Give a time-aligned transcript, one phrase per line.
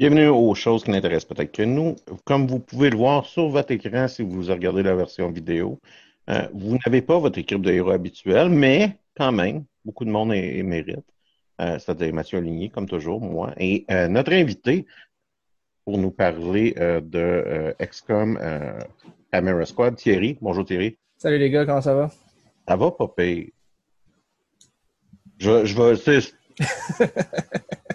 [0.00, 1.94] Bienvenue aux choses qui n'intéressent peut-être que nous.
[2.24, 5.78] Comme vous pouvez le voir sur votre écran si vous regardez la version vidéo,
[6.30, 10.32] euh, vous n'avez pas votre équipe de héros habituelle, mais quand même, beaucoup de monde
[10.32, 11.04] est, mérite.
[11.60, 13.52] Euh, c'est-à-dire Mathieu Aligny, comme toujours, moi.
[13.58, 14.86] Et euh, notre invité
[15.84, 18.38] pour nous parler de XCOM
[19.30, 20.38] Camera Squad, Thierry.
[20.40, 20.96] Bonjour Thierry.
[21.18, 22.10] Salut les gars, comment ça va?
[22.66, 23.12] Ça va, pas
[25.38, 26.20] Je, je vais.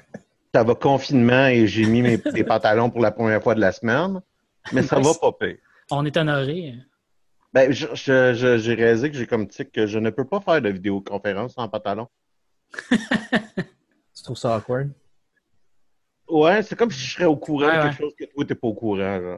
[0.56, 2.18] ça va confinement et j'ai mis mes,
[2.48, 4.22] pantalons pour la première fois de la semaine,
[4.72, 5.58] mais ça va pas pire.
[5.92, 6.76] On est honoré.
[7.52, 11.56] Ben, j'ai réalisé que j'ai comme tic que je ne peux pas faire de vidéoconférence
[11.58, 12.08] en pantalon.
[12.90, 14.92] tu trouves ça awkward?
[16.30, 18.68] Ouais, c'est comme si je serais au courant de quelque chose que toi, t'es pas
[18.68, 19.38] au courant.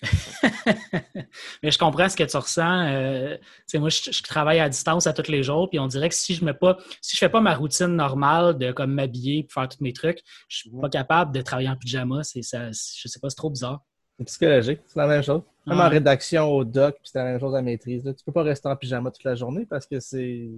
[1.62, 2.86] mais je comprends ce que tu ressens.
[2.88, 3.36] Euh,
[3.74, 6.44] moi, je, travaille à distance à tous les jours, puis on dirait que si je
[6.44, 9.82] ne pas, si je fais pas ma routine normale de comme m'habiller et faire tous
[9.82, 12.22] mes trucs, je suis pas capable de travailler en pyjama.
[12.22, 13.84] C'est ça, je sais pas, c'est trop bizarre.
[14.18, 15.42] C'est psychologique, c'est la même chose.
[15.66, 18.02] Même en rédaction au doc, puis c'est la même chose à maîtrise.
[18.04, 20.48] Tu peux pas rester en pyjama toute la journée parce que c'est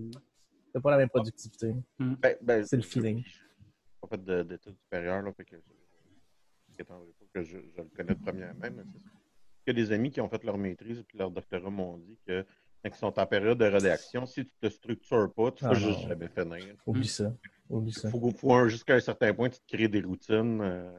[0.82, 1.74] pas la même productivité.
[1.98, 2.14] Mm.
[2.14, 3.24] Ben, ben, c'est le feeling.
[4.02, 5.56] En fait d'études supérieures, là, fait que
[6.78, 9.19] je, je, je, le connais de première main, mais c'est
[9.66, 12.44] que des amis qui ont fait leur maîtrise et leur doctorat m'ont dit que
[12.82, 15.76] quand ils sont en période de rédaction, si tu te structures pas, tu ne vas
[15.76, 16.74] ah juste jamais finir.
[16.86, 17.32] Oublie ça.
[17.68, 18.08] Oublie ça.
[18.12, 20.90] Il faut, jusqu'à un certain point, tu te crées des routines euh,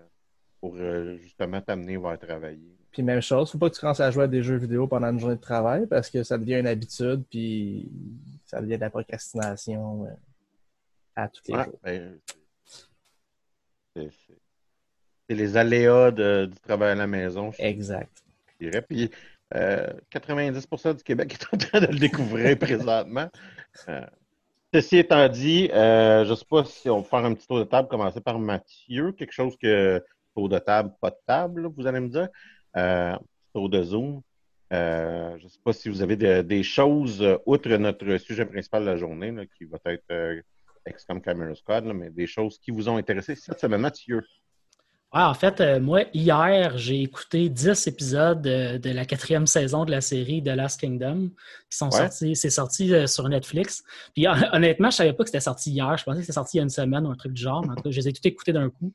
[0.60, 2.78] pour euh, justement t'amener vers travailler.
[2.92, 5.08] Puis même chose, faut pas que tu commences à jouer à des jeux vidéo pendant
[5.08, 7.90] une journée de travail parce que ça devient une habitude, puis
[8.46, 10.10] ça devient de la procrastination euh,
[11.16, 11.80] à tous les jours.
[11.84, 12.20] Ben,
[13.96, 17.52] c'est les aléas du travail à la maison.
[17.58, 18.24] Exact.
[18.88, 19.10] Puis
[19.54, 23.30] 90% euh, du Québec est en train de le découvrir présentement.
[23.90, 24.06] Euh,
[24.74, 27.60] ceci étant dit, euh, je ne sais pas si on va faire un petit tour
[27.60, 30.04] de table, commencer par Mathieu, quelque chose que
[30.36, 32.30] tour de table, pas de table, vous allez me dire.
[33.54, 34.22] tour de Zoom.
[34.72, 38.98] je ne sais pas si vous avez des choses, outre notre sujet principal de la
[38.98, 40.44] journée, qui va être
[40.90, 43.82] XCOM Camera Squad, mais des choses qui vous ont intéressé cette semaine.
[43.82, 44.24] Mathieu
[45.14, 50.00] en fait, euh, moi, hier, j'ai écouté 10 épisodes de, la quatrième saison de la
[50.00, 51.32] série The Last Kingdom
[51.70, 52.36] qui sont sortis.
[52.36, 53.84] C'est sorti euh, sur Netflix.
[54.14, 55.98] Puis honnêtement, je savais pas que c'était sorti hier.
[55.98, 57.64] Je pensais que c'était sorti il y a une semaine ou un truc du genre.
[57.70, 58.94] En tout cas, je les ai tout écoutés d'un coup.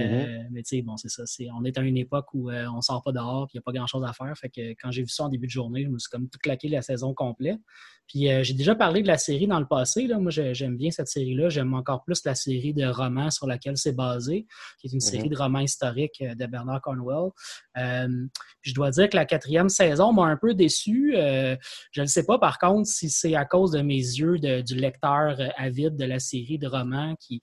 [0.00, 0.46] Euh, mm-hmm.
[0.50, 1.24] mais tu sais, bon, c'est ça.
[1.54, 3.64] on est à une époque où on on sort pas dehors, puis il n'y a
[3.64, 4.32] pas grand-chose à faire.
[4.38, 6.38] Fait que quand j'ai vu ça en début de journée, je me suis comme tout
[6.42, 7.58] claqué la saison complète.
[8.06, 10.06] Puis j'ai déjà parlé de la série dans le passé.
[10.06, 10.18] Là.
[10.18, 11.48] Moi, j'aime bien cette série-là.
[11.48, 14.46] J'aime encore plus la série de romans sur laquelle c'est basé,
[14.78, 15.30] qui est une série mm-hmm.
[15.30, 17.30] de romans historiques de Bernard Cornwell.
[17.76, 21.12] je dois dire que la quatrième saison m'a un peu déçu.
[21.14, 25.36] je ne sais pas, par contre, si c'est à cause de mes yeux du lecteur
[25.56, 27.42] avide de la série de romans qui,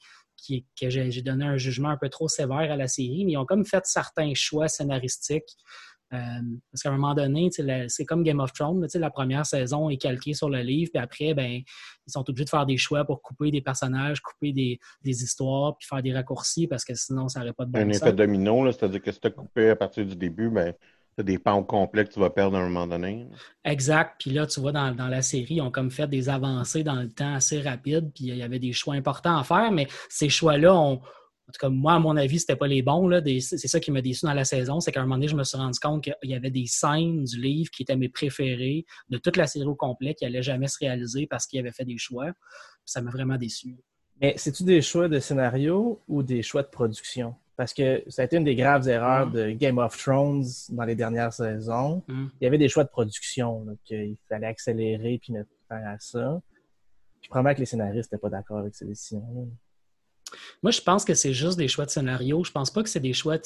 [0.80, 3.46] que j'ai donné un jugement un peu trop sévère à la série, mais ils ont
[3.46, 5.56] comme fait certains choix scénaristiques.
[6.14, 6.18] Euh,
[6.72, 7.50] parce qu'à un moment donné,
[7.90, 11.34] c'est comme Game of Thrones, la première saison est calquée sur le livre, puis après,
[11.34, 11.62] ben,
[12.08, 15.88] ils sont obligés de faire des choix pour couper des personnages, couper des, histoires, puis
[15.88, 19.02] faire des raccourcis, parce que sinon, ça n'aurait pas de bon Un effet domino, c'est-à-dire
[19.02, 20.74] que si tu as coupé à partir du début, ben,
[21.24, 23.28] des pans complets que tu vas perdre à un moment donné.
[23.66, 24.16] Exact.
[24.20, 27.10] Puis là, tu vois, dans, la série, ils ont comme fait des avancées dans le
[27.10, 30.76] temps assez rapides, puis il y avait des choix importants à faire, mais ces choix-là
[30.76, 31.02] ont.
[31.50, 33.10] En tout cas, moi, à mon avis, c'était pas les bons.
[33.40, 35.46] C'est ça qui m'a déçu dans la saison, c'est qu'à un moment donné, je me
[35.46, 39.18] suis rendu compte qu'il y avait des scènes du livre qui étaient mes préférées de
[39.18, 41.98] toute la série au complet qui n'allaient jamais se réaliser parce qu'il avait fait des
[41.98, 42.34] choix.
[42.84, 43.78] Ça m'a vraiment déçu.
[44.20, 47.34] Mais c'est-tu des choix de scénario ou des choix de production?
[47.58, 49.32] Parce que ça a été une des graves erreurs mm.
[49.32, 52.04] de Game of Thrones dans les dernières saisons.
[52.08, 52.28] Mm.
[52.40, 56.40] Il y avait des choix de production, qu'il fallait accélérer puis mettre faire à ça.
[57.20, 59.50] Puis probablement que les scénaristes n'étaient pas d'accord avec ces décisions.
[60.62, 62.44] Moi, je pense que c'est juste des choix de scénario.
[62.44, 63.38] Je pense pas que c'est des choix.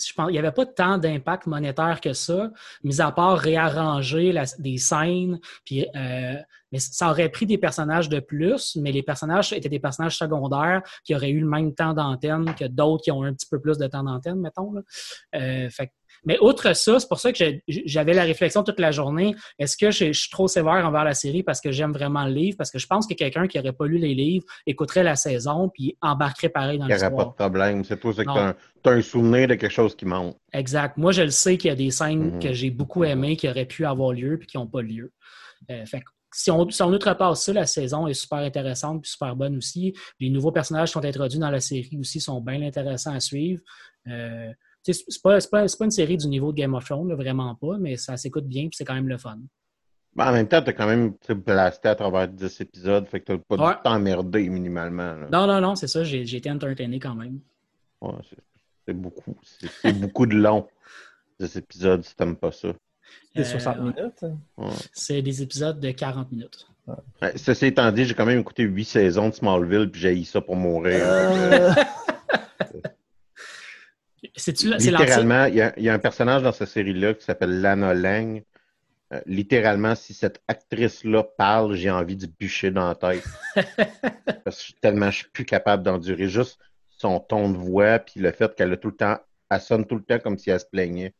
[0.00, 2.50] Je pense, il n'y avait pas tant d'impact monétaire que ça,
[2.84, 6.36] mis à part réarranger des scènes, puis euh,
[6.70, 10.82] mais ça aurait pris des personnages de plus, mais les personnages étaient des personnages secondaires
[11.04, 13.78] qui auraient eu le même temps d'antenne que d'autres qui ont un petit peu plus
[13.78, 14.74] de temps d'antenne, mettons.
[15.34, 15.68] Euh,
[16.24, 19.34] mais outre ça, c'est pour ça que j'avais la réflexion toute la journée.
[19.58, 22.56] Est-ce que je, suis trop sévère envers la série parce que j'aime vraiment le livre?
[22.56, 25.68] Parce que je pense que quelqu'un qui n'aurait pas lu les livres écouterait la saison
[25.68, 27.10] puis embarquerait pareil dans l'histoire.
[27.10, 27.84] Il n'y aurait pas de problème.
[27.84, 30.36] C'est tout, c'est que tu as, un souvenir de quelque chose qui manque.
[30.52, 30.96] Exact.
[30.96, 32.42] Moi, je le sais qu'il y a des scènes mm-hmm.
[32.42, 35.12] que j'ai beaucoup aimées qui auraient pu avoir lieu puis qui n'ont pas lieu.
[35.70, 39.34] Euh, fait si on, si on outrepasse ça, la saison est super intéressante et super
[39.34, 39.94] bonne aussi.
[40.20, 43.62] Les nouveaux personnages qui sont introduits dans la série aussi sont bien intéressants à suivre.
[44.08, 44.52] Euh,
[44.92, 47.96] c'est pas, pas, pas, une série du niveau de Game of Thrones, vraiment pas, mais
[47.96, 49.38] ça s'écoute bien et c'est quand même le fun.
[50.14, 51.14] Ben, en même temps, tu as quand même
[51.46, 55.14] blasté à travers 10 épisodes, fait que tu pas du temps emmerdé minimalement.
[55.32, 57.40] Non, non, non, c'est ça, j'ai été entertainé quand même.
[58.00, 58.14] Ouais,
[58.86, 59.36] C'est beaucoup.
[59.82, 60.66] C'est beaucoup de long,
[61.38, 62.68] ces épisodes, si t'aimes pas ça.
[63.34, 64.24] C'est 60 minutes?
[64.58, 64.70] Hein?
[64.92, 66.66] C'est des épisodes de 40 minutes.
[67.36, 70.40] ceci étant dit, j'ai quand même écouté 8 saisons de Smallville, puis j'ai eu ça
[70.40, 71.00] pour mourir.
[71.00, 71.72] Euh...
[74.46, 78.42] Littéralement, il y, y, a un personnage dans cette série-là qui s'appelle Lana Lang.
[79.12, 83.24] Euh, littéralement, si cette actrice-là parle, j'ai envie de bûcher dans la tête.
[84.44, 86.58] Parce que tellement je suis plus capable d'endurer juste
[86.88, 89.18] son ton de voix, puis le fait qu'elle a tout le temps,
[89.50, 91.14] elle sonne tout le temps comme si elle se plaignait.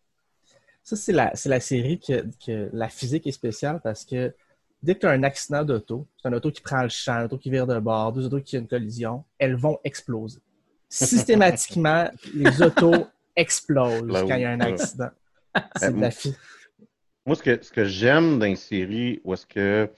[0.83, 4.35] Ça, c'est la, la, série que, la physique est spéciale parce que
[4.83, 7.25] dès que tu as un accident d'auto, c'est un auto qui prend le champ, un
[7.25, 10.41] auto qui vire de bord, deux autos qui ont une collision, elles vont exploser.
[10.89, 13.07] Systématiquement, les autos
[13.37, 15.11] explosent quand il y a un accident.
[15.77, 16.39] C'est de la physique.
[17.27, 19.91] Moi, ce que, ce que j'aime dans une série où est-ce que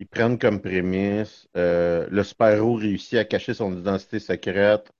[0.00, 4.90] ils prennent comme prémisse euh, le super-héros réussit à cacher son identité secrète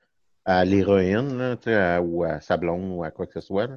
[0.45, 1.57] à l'héroïne,
[2.03, 3.69] ou à sa blonde, ou à quoi que ce soit.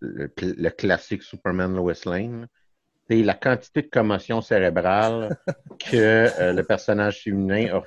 [0.00, 0.28] Le,
[0.70, 2.46] classique Superman Lois Lane.
[3.08, 5.36] C'est la quantité de commotion cérébrale
[5.78, 5.96] que
[6.40, 7.82] euh, le personnage féminin a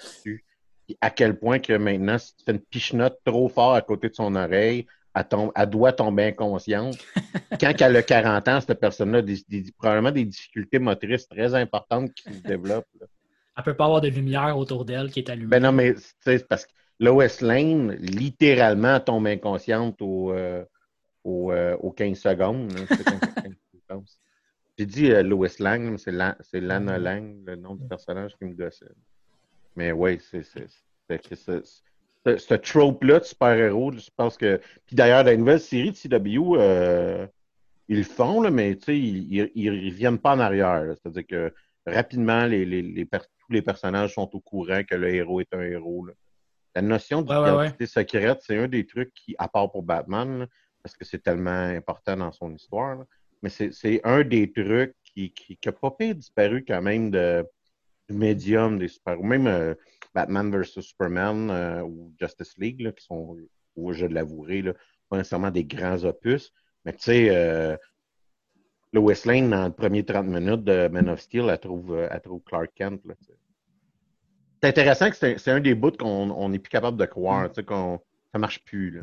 [1.02, 4.16] à quel point que maintenant, si tu fais une pichenote trop fort à côté de
[4.16, 4.86] son oreille,
[5.16, 6.98] elle, doit tomber inconsciente.
[7.60, 12.34] Quand elle a 40 ans, cette personne-là a probablement des difficultés motrices très importantes qui
[12.34, 12.88] se développent.
[13.02, 13.08] Elle
[13.58, 15.48] Elle peut pas avoir de lumière autour d'elle qui est allumée.
[15.48, 20.66] Ben non, mais c'est parce que Lois Lane, littéralement, tombe inconsciente au, euh,
[21.24, 22.74] au, 15 euh, secondes.
[24.78, 28.86] J'ai dit euh, Lois Lane, c'est Lana Lang, le nom du personnage qui me gossait.
[29.76, 34.62] Mais oui, c'est ce, trope-là de super-héros, je pense que.
[34.86, 37.28] Puis d'ailleurs, dans la nouvelle série de CW, euh,
[37.88, 40.96] ils le font, là, mais ils, ils, reviennent pas en arrière.
[41.02, 41.54] C'est-à-dire que
[41.86, 45.62] rapidement, les, les, les tous les personnages sont au courant que le héros est un
[45.62, 46.08] héros.
[46.74, 50.48] La notion d'identité secrète, c'est un des trucs qui, à part pour Batman,
[50.82, 53.06] parce que c'est tellement important dans son histoire,
[53.42, 55.34] mais c'est un des trucs qui
[55.66, 57.46] n'a qui, pas disparu quand même de,
[58.10, 59.24] médium des super-héros.
[59.24, 59.48] Même.
[59.48, 59.74] Euh,
[60.16, 63.38] Batman vs Superman euh, ou Justice League, qui sont,
[63.92, 64.64] je l'avouerai,
[65.10, 66.54] pas nécessairement des grands opus.
[66.86, 67.76] Mais tu sais, euh,
[68.94, 72.42] Lois Lane, dans le premier 30 minutes de Man of Steel, elle trouve, elle trouve
[72.44, 73.02] Clark Kent.
[74.64, 77.64] C'est intéressant que c'est un des bouts qu'on n'est plus capable de croire, tu sais,
[77.64, 78.00] qu'on
[78.32, 78.92] ça marche plus.
[78.92, 79.02] Là.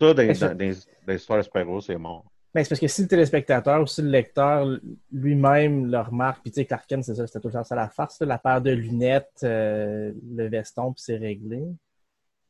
[0.00, 0.56] Ça, dans, dans, dans,
[1.06, 2.24] dans l'histoire de super c'est mort.
[2.56, 4.66] Mais c'est parce que si le téléspectateur ou si le lecteur
[5.12, 8.18] lui-même le remarque, puis tu sais, Clark Kent, c'est ça, c'était toujours ça la farce,
[8.22, 11.62] la paire de lunettes, euh, le veston, puis c'est réglé.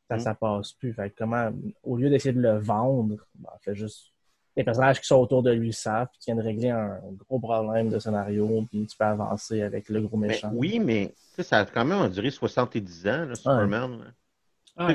[0.09, 0.21] Ça, mm.
[0.21, 0.93] ça passe plus.
[0.93, 1.51] Fait comment,
[1.83, 4.13] au lieu d'essayer de le vendre, ben, fait juste.
[4.57, 7.41] Les personnages qui sont autour de lui savent, puis tu viens de régler un gros
[7.41, 10.53] problème de scénario, puis tu peux avancer avec le gros méchant.
[10.55, 14.15] oui, mais ça a quand même duré 70 ans, Superman.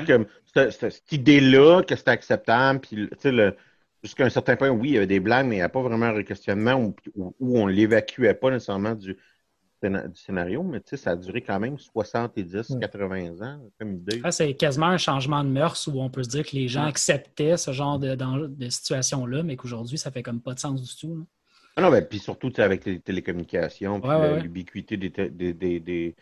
[0.06, 3.54] Comme, cette, idée-là, que c'était acceptable, puis tu sais, le
[4.02, 5.82] jusqu'à un certain point, oui, il y avait des blagues, mais il n'y a pas
[5.82, 9.16] vraiment un questionnement où, on ne l'évacuait pas nécessairement du,
[10.14, 14.20] scénario, mais ça a duré quand même 70, 80 ans, comme idée.
[14.22, 16.84] Ah, c'est quasiment un changement de mœurs où on peut se dire que les gens
[16.84, 20.96] acceptaient ce genre de, de situation-là, mais qu'aujourd'hui, ça fait comme pas de sens du
[20.96, 21.26] tout.
[21.74, 26.14] Ah non, ben, puis surtout avec les télécommunications, puis l'ubiquité des, de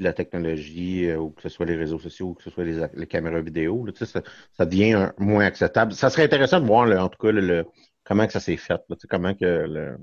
[0.00, 3.06] la technologie, euh, ou que ce soit les réseaux sociaux, ou que ce soit les,
[3.06, 5.92] caméras vidéo, ça, ça, devient moins acceptable.
[5.92, 7.66] Ça serait intéressant de voir, en tout cas, le,
[8.04, 8.80] comment que ça s'est fait.
[9.08, 9.98] comment que le...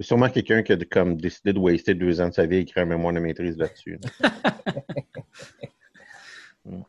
[0.00, 2.84] sûrement quelqu'un qui a comme, décidé de waster deux ans de sa vie à écrire
[2.84, 4.00] un mémoire de maîtrise là-dessus.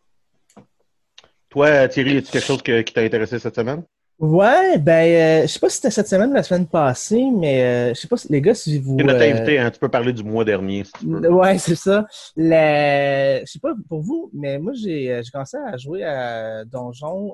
[1.49, 3.83] Toi, Thierry, y a quelque chose qui t'a intéressé cette semaine?
[4.19, 7.63] Ouais, ben, euh, je sais pas si c'était cette semaine ou la semaine passée, mais
[7.63, 8.95] euh, je sais pas, si, les gars, si vous.
[8.95, 11.31] Notre euh, invité, hein, tu peux parler du mois dernier, si tu veux.
[11.31, 12.07] Ouais, c'est ça.
[12.35, 13.41] Le...
[13.41, 17.33] Je sais pas pour vous, mais moi, j'ai commencé à jouer à Donjon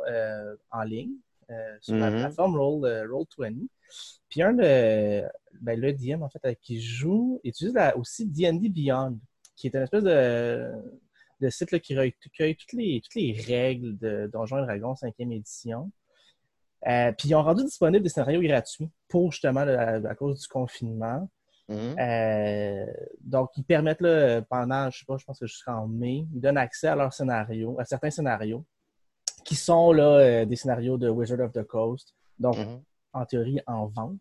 [0.72, 1.14] en ligne
[1.80, 2.20] sur la mm-hmm.
[2.20, 3.68] plateforme Roll, Roll20.
[4.30, 5.24] Puis un de.
[5.62, 9.20] Ben, le DM, en fait, qui joue, utilise aussi D&D Beyond,
[9.56, 10.70] qui est une espèce de,
[11.40, 15.32] de site là, qui recueille toutes les, toutes les règles de Donjon et Dragons 5e
[15.32, 15.90] édition.
[16.88, 21.30] Euh, puis ils ont rendu disponible des scénarios gratuits pour justement à, cause du confinement.
[21.70, 21.96] Mhm.
[21.98, 22.86] Euh,
[23.22, 26.58] donc, ils permettent là, pendant, je sais pas, je pense que jusqu'en mai, ils donnent
[26.58, 28.66] accès à leurs scénarios, à certains scénarios,
[29.46, 32.14] qui sont là, euh, des scénarios de Wizard of the Coast.
[32.38, 32.82] Donc, mhm.
[33.14, 34.20] en théorie, en vente,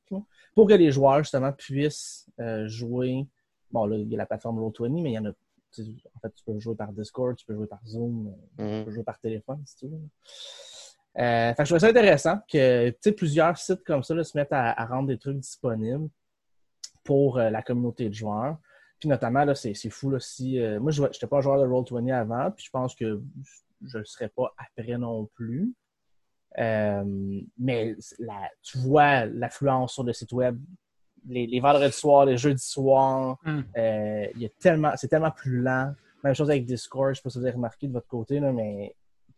[0.55, 2.29] pour que les joueurs, justement, puissent
[2.67, 3.27] jouer.
[3.73, 5.31] Bon, là, il y a la plateforme Roll20, mais il y en a.
[5.31, 8.85] En fait, tu peux jouer par Discord, tu peux jouer par Zoom, tu mhm.
[8.85, 10.03] peux jouer par téléphone, si tu veux.
[11.19, 15.09] Euh, fait je trouve ça intéressant que plusieurs sites comme ça se mettent à, rendre
[15.09, 16.09] des trucs disponibles
[17.05, 18.57] pour euh, la communauté de joueurs.
[18.99, 20.11] Puis notamment, là, c'est, fou.
[20.11, 23.21] Là, si, euh, moi, je n'étais pas joueur de Roll20 avant, puis je pense que
[23.85, 25.75] je ne le serais pas après non plus.
[26.57, 27.97] mais
[28.63, 30.59] tu vois l'affluence sur le site web.
[31.29, 33.63] Les, les vendredis soirs, les jeudis soirs, mm.
[34.61, 35.93] tellement, c'est tellement plus lent.
[36.25, 38.39] Même chose avec Discord, je ne sais pas si vous avez remarqué de votre côté,
[38.39, 38.95] là, mais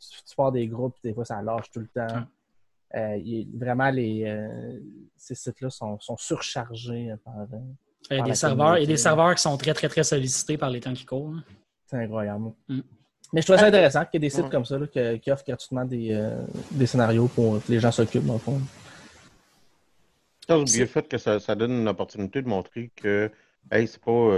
[0.08, 2.24] tu, pars des groupes, des fois ça lâche tout le temps.
[2.94, 4.78] Euh, vraiment, les, euh,
[5.16, 7.34] ces sites-là sont, surchargés euh, par,
[8.10, 10.80] il y a des serveurs, des serveurs qui sont très, très, très sollicités par les
[10.80, 11.34] temps qui courent.
[11.86, 12.52] C'est incroyable.
[12.68, 12.80] Mm.
[13.32, 15.84] Mais je trouve ça intéressant qu'il y ait des sites comme ça qui, offrent gratuitement
[15.84, 16.36] des,
[16.70, 18.60] des, scénarios pour que les gens s'occupent, dans le fond.
[20.46, 23.32] Ça, le fait que ça, donne une opportunité de montrer que
[23.72, 24.30] hey, c'est pas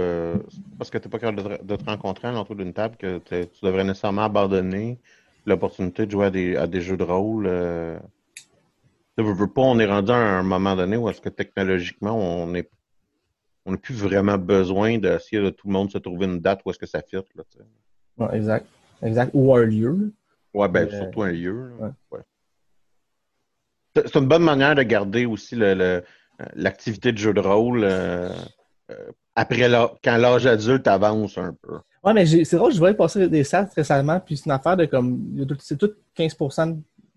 [0.79, 3.45] parce que tu n'es pas capable de, te rencontrer à l'entour d'une table que tu
[3.61, 4.97] devrais nécessairement abandonner
[5.47, 7.49] l'opportunité de jouer à des, à des jeux de rôle
[9.23, 12.69] pas, on est rendu à un moment donné où est-ce que technologiquement, on est
[13.65, 16.69] on n'a plus vraiment besoin d'essayer de tout le monde se trouver une date où
[16.69, 17.17] est-ce que ça fit.
[17.35, 18.65] Là, exact.
[19.03, 19.31] Exact.
[19.33, 20.13] Ou un lieu.
[20.53, 21.73] Ouais, ben, euh, surtout un lieu.
[23.93, 25.57] C'est une bonne manière de garder aussi
[26.55, 28.29] l'activité de jeu de rôle euh,
[28.89, 29.69] euh, après
[30.01, 31.79] quand l'âge adulte avance un peu.
[32.07, 34.85] Ouais, mais c'est drôle, je voyais passer des stats récemment, puis c'est une affaire de
[34.85, 35.45] comme.
[35.59, 36.37] C'est tout 15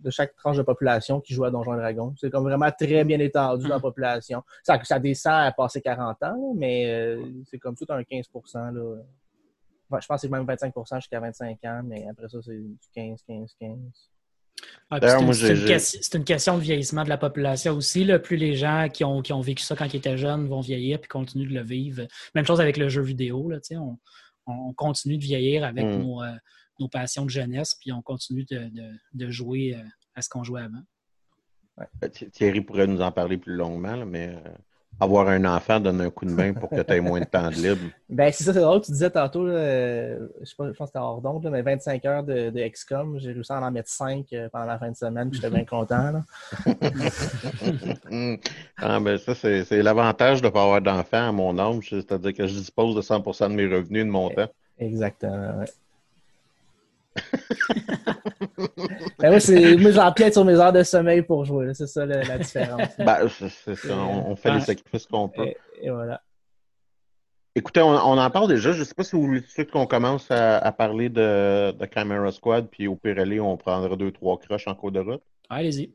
[0.00, 2.12] de chaque tranche de population qui joue à Donjons et Dragons.
[2.18, 3.82] C'est comme vraiment très bien étendu dans la mm.
[3.82, 4.42] population.
[4.64, 8.96] Ça, ça descend à passer 40 ans, mais euh, c'est comme tout un 15 là.
[10.00, 13.22] je pense que c'est même 25 jusqu'à 25 ans, mais après ça, c'est du 15,
[13.28, 13.78] 15, 15.
[15.34, 18.04] c'est une, question de vieillissement de la population aussi.
[18.04, 18.18] Là.
[18.18, 20.98] Plus les gens qui ont, qui ont vécu ça quand ils étaient jeunes vont vieillir
[20.98, 22.08] puis continuent de le vivre.
[22.34, 23.48] Même chose avec le jeu vidéo.
[23.48, 23.98] Là, on,
[24.50, 25.98] on continue de vieillir avec mm.
[25.98, 26.32] nos, euh,
[26.80, 29.82] nos passions de jeunesse, puis on continue de, jouer euh,
[30.14, 30.82] à ce qu'on jouait avant.
[32.32, 34.50] Thierry pourrait nous en parler plus longuement, mais euh,
[34.98, 37.48] avoir un enfant donne un coup de main pour que tu aies moins de temps
[37.48, 37.90] de libre.
[38.10, 38.80] Ben, c'est ça, c'est drôle.
[38.80, 42.24] Tu disais tantôt, je, sais pas, je pense que c'était hors d'onde, mais 25 heures
[42.24, 45.40] de, de XCOM, j'ai réussi à en mettre 5 pendant la fin de semaine, puis
[45.40, 46.20] j'étais bien content.
[48.78, 52.48] ah, ben, ça, c'est l'avantage de ne pas avoir d'enfant à mon âge, c'est-à-dire que
[52.48, 54.48] je dispose de 100% de mes revenus de mon temps.
[54.80, 55.64] Exactement,
[59.18, 59.38] ben moi,
[59.78, 61.74] moi j'empiète sur mes heures de sommeil pour jouer.
[61.74, 62.96] C'est ça la, différence.
[62.98, 63.96] Ben, c'est ça.
[63.96, 65.52] On, fait les sacrifices qu'on peut.
[65.82, 66.22] Et, voilà.
[67.56, 68.72] Écoutez, on, en parle déjà.
[68.72, 72.68] Je ne sais pas si vous voulez qu'on commence à, parler de, de, Camera Squad,
[72.70, 75.22] puis au pire on prendra deux, trois croches en cours de route.
[75.48, 75.92] Allez-y.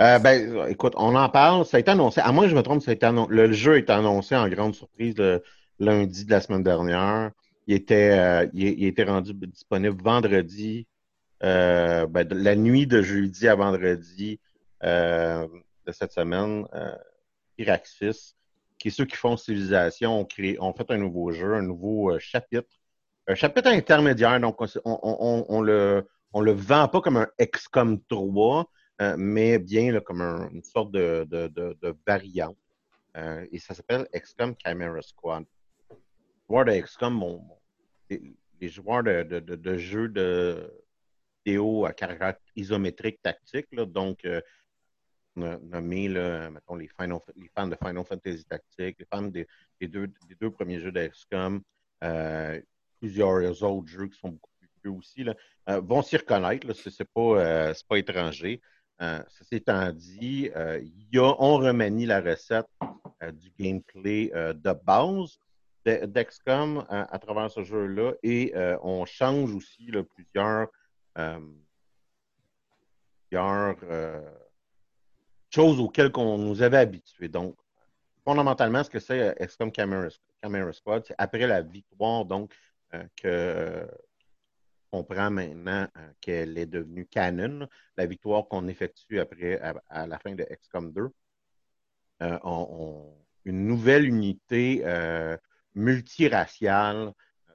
[0.00, 1.66] Euh, ben, écoute, on en parle.
[1.66, 2.20] Ça a été annoncé.
[2.22, 4.74] À moins que je me trompe, ça a été le jeu est annoncé en grande
[4.74, 5.42] surprise le
[5.78, 7.30] lundi de la semaine dernière.
[7.66, 10.86] Il était, euh, il, était rendu disponible vendredi,
[11.44, 14.40] euh, ben, la nuit de jeudi à vendredi
[14.82, 15.46] euh,
[15.86, 16.66] de cette semaine.
[17.58, 18.34] Iraxis,
[18.78, 22.18] qui est ceux qui font Civilisation, ont, créé, ont fait un nouveau jeu, un nouveau
[22.18, 22.80] chapitre.
[23.28, 28.00] Un chapitre intermédiaire, donc on, on, on, le, on le vend pas comme un XCOM
[28.08, 28.68] 3,
[29.16, 32.56] mais bien comme une sorte de, de, de, variante.
[33.14, 35.44] et ça s'appelle XCOM Chimera Squad
[38.60, 40.70] les, joueurs de, jeux de
[41.44, 44.40] vidéo à caractère isométrique tactique, donc euh,
[45.36, 49.46] mettons, les, fans de Final Fantasy Tactique, les fans des,
[49.80, 51.62] deux, premiers jeux de XCOM,
[52.04, 52.60] euh,
[53.00, 55.24] plusieurs autres jeux qui sont beaucoup plus vieux aussi,
[55.70, 56.70] euh, vont s'y reconnaître.
[56.74, 58.60] Ce n'est pas, pas étranger.
[59.00, 60.50] ceci étant dit,
[61.14, 62.66] on remanie la recette
[63.32, 65.38] du gameplay de base
[65.84, 70.68] d'Excom à, travers ce jeu-là et euh, on change aussi plusieurs,
[71.18, 71.40] euh,
[73.34, 74.30] euh,
[75.50, 77.28] choses auxquelles on nous avait habitués.
[77.28, 77.56] Donc,
[78.24, 80.08] fondamentalement, ce que c'est XCOM Camera,
[80.72, 82.54] Squad, c'est après la victoire, donc,
[83.16, 83.88] que
[84.94, 85.88] on prend maintenant
[86.20, 89.58] qu'elle est devenue canon, la victoire qu'on effectue après
[89.88, 91.08] à, la fin de XCOM 2.
[92.20, 94.84] une nouvelle unité
[95.74, 97.12] multiraciales,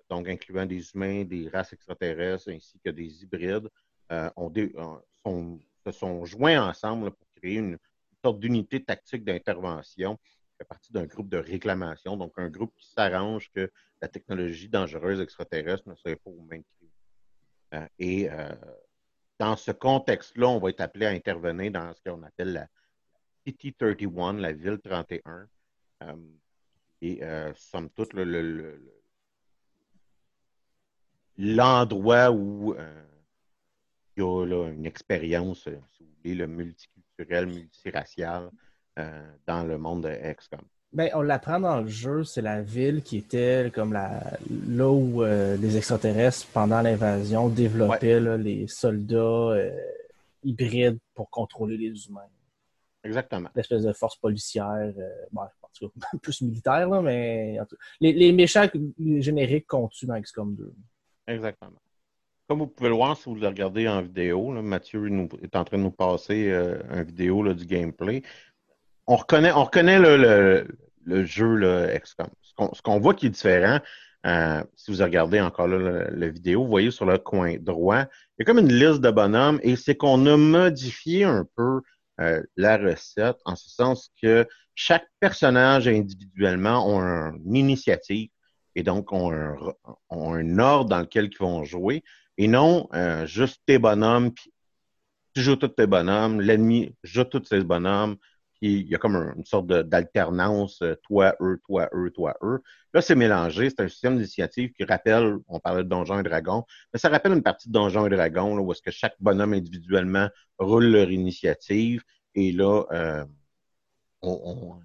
[0.10, 3.70] donc incluant des humains, des races extraterrestres ainsi que des hybrides,
[4.12, 4.30] euh,
[5.26, 7.78] sont, se sont joints ensemble pour créer une,
[8.24, 10.18] sorte d'unité tactique d'intervention
[10.60, 13.72] à partir d'un groupe de réclamation, donc un groupe qui s'arrange que
[14.02, 16.66] la technologie dangereuse extraterrestre ne soit pas aux mains de
[17.74, 18.56] euh, et euh,
[19.40, 22.68] dans ce contexte-là, on va être appelé à intervenir dans ce qu'on appelle la
[23.46, 25.48] City 31, la ville 31.
[27.02, 28.14] Et euh, somme toute,
[31.38, 33.04] l'endroit où euh,
[34.16, 38.50] il y a une expérience, euh, si vous voulez, le multiculturel, multiracial
[39.46, 40.60] dans le monde de XCOM.
[40.92, 44.24] Ben, on l'apprend dans le jeu, c'est la ville qui était comme la,
[44.68, 49.56] là où les extraterrestres, pendant l'invasion, développaient les soldats
[50.44, 52.28] hybride pour contrôler les humains.
[53.08, 53.50] Exactement.
[53.56, 57.58] L'espèce de force policière, euh, bon, en tout cas, plus militaire, là, mais
[58.02, 58.68] les, les, méchants
[59.20, 60.74] génériques qu'on tue dans XCOM 2.
[61.28, 61.80] Exactement.
[62.48, 65.06] Comme vous pouvez le voir si vous le regardez en vidéo, Mathieu
[65.42, 68.24] est en train de nous passer euh, une vidéo là, du gameplay.
[69.06, 70.68] On reconnaît, on reconnaît le,
[71.06, 72.28] le, jeu là, XCOM.
[72.42, 73.80] Ce qu'on voit qui est différent,
[74.26, 78.40] euh, si vous regardez encore là, la, vidéo, vous voyez sur le coin droit, il
[78.40, 81.82] y a comme une liste de bonhommes et c'est qu'on a modifié un peu
[82.20, 88.30] euh, la recette en ce sens que chaque personnage individuellement a une initiative
[88.76, 89.56] et donc ont un,
[90.12, 92.04] un ordre dans lequel ils vont jouer.
[92.38, 94.54] Et non euh, juste tes bonhommes, puis
[95.34, 98.18] tu joues tous tes bonhommes, l'ennemi joue tous ses bonhommes,
[98.62, 102.62] il y a comme une sorte d'alternance, euh, toi, eux, toi, eux, toi, eux.
[102.94, 106.66] Là, c'est mélangé, c'est un système d'initiative qui rappelle, on parlait de Donjons et Dragons,
[106.92, 109.54] mais ça rappelle une partie de Donjons et Dragons, là, où est-ce que chaque bonhomme
[109.54, 113.26] individuellement roule leur initiative, et là, euh,
[114.22, 114.80] on,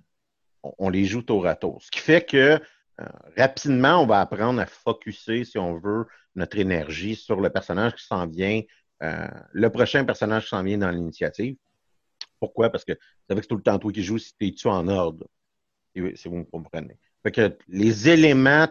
[0.90, 1.82] les joue tour à tour.
[1.82, 2.36] Ce qui fait que
[3.00, 7.94] euh, rapidement, on va apprendre à focuser, si on veut, notre énergie sur le personnage
[7.94, 8.62] qui s'en vient,
[9.00, 11.56] le prochain personnage qui s'en vient dans l'initiative.
[12.42, 12.70] Pourquoi?
[12.70, 14.66] Parce que vous savez que c'est tout le temps toi qui joues si tu es
[14.66, 15.28] en ordre?
[15.94, 16.98] Si vous me comprenez.
[17.68, 18.66] Les éléments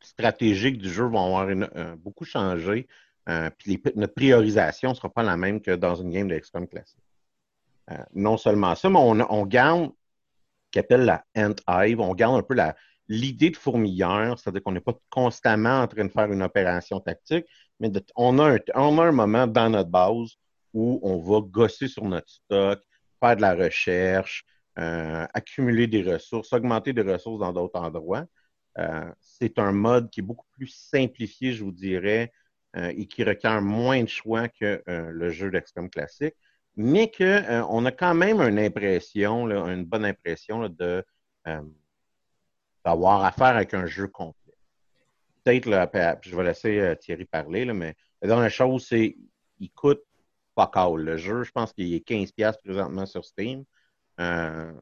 [0.00, 2.86] stratégiques du jeu vont avoir euh, beaucoup changé.
[3.58, 7.02] puis notre priorisation ne sera pas la même que dans une game de XCOM classique.
[8.14, 9.90] non seulement ça, mais on, garde
[10.72, 12.54] ce qu'on appelle la Ant Hive, on garde un peu
[13.08, 17.46] l'idée de fourmilière, c'est-à-dire qu'on n'est pas constamment en train de faire une opération tactique,
[17.80, 20.36] mais on, a un, moment dans notre base
[20.78, 22.80] où on va gosser sur notre stock,
[23.18, 24.44] faire de la recherche,
[24.78, 28.26] euh, accumuler des ressources, augmenter des ressources dans d'autres endroits.
[28.78, 32.32] Euh, c'est un mode qui est beaucoup plus simplifié, je vous dirais,
[32.76, 36.36] euh, et qui requiert moins de choix que le jeu d'extrême classique,
[36.76, 41.04] mais qu'on a quand même une impression, une bonne impression de
[42.84, 44.54] d'avoir affaire avec un jeu complet.
[45.42, 49.16] Peut-être, je vais laisser Thierry parler, mais la dernière chose, c'est
[49.58, 50.02] il coûte
[50.96, 53.64] Le jeu, je pense qu'il est 15$ présentement sur Steam.
[54.20, 54.72] Euh,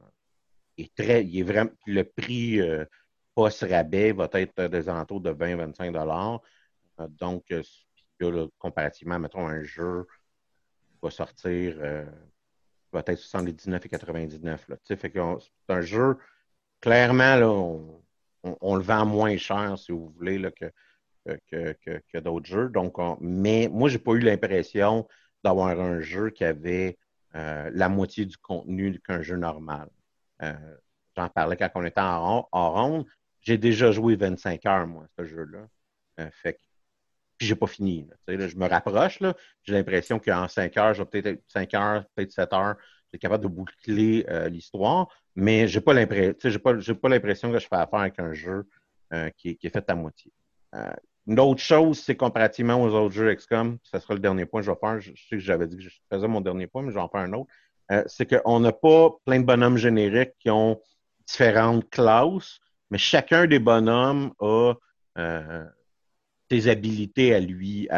[0.95, 2.85] très, il est vraiment, le prix euh,
[3.35, 6.39] post-rabais va être des alentours de 20-25$.
[6.99, 7.53] Euh, donc,
[8.57, 10.07] comparativement, mettons, un jeu
[10.89, 11.77] qui va sortir
[12.91, 14.69] va être 79 et 99.
[14.69, 14.77] Là.
[14.83, 16.17] Fait que c'est un jeu
[16.81, 17.49] clairement, là,
[18.61, 20.71] on, le vend moins cher, si vous voulez, là, que,
[21.51, 22.69] que, d'autres jeux.
[22.69, 25.07] Donc, mais moi, j'ai pas eu l'impression
[25.43, 26.97] d'avoir un jeu qui avait
[27.35, 29.89] euh, la moitié du contenu qu'un jeu normal.
[30.41, 30.53] Euh,
[31.15, 33.05] j'en parlais quand on était en, ronde.
[33.41, 35.67] J'ai déjà joué 25 heures, moi, ce jeu-là.
[36.19, 36.59] Euh, fait que,
[37.37, 38.07] puis j'ai pas fini.
[38.27, 39.19] je me rapproche.
[39.63, 42.75] J'ai l'impression qu'en 5 heures, j'ai peut-être 5 heures, peut-être 7 heures,
[43.13, 46.59] j'ai capable de boucler l'histoire mais j'ai pas l'impression, j'ai
[46.95, 48.67] pas, l'impression que je fais affaire avec un jeu
[49.13, 50.33] euh, qui, est fait à moitié.
[51.27, 54.61] Euh, une autre chose, c'est comparativement aux autres jeux XCOM, ce sera le dernier point
[54.61, 54.99] que je vais faire.
[54.99, 57.09] Je, sais que j'avais dit que je faisais mon dernier point, mais je vais en
[57.09, 57.49] faire un autre.
[57.91, 60.79] Euh, c'est qu'on n'a pas plein de bonhommes génériques qui ont
[61.25, 62.59] différentes classes,
[62.89, 64.73] mais chacun des bonhommes a
[66.49, 67.89] ses habilités à lui,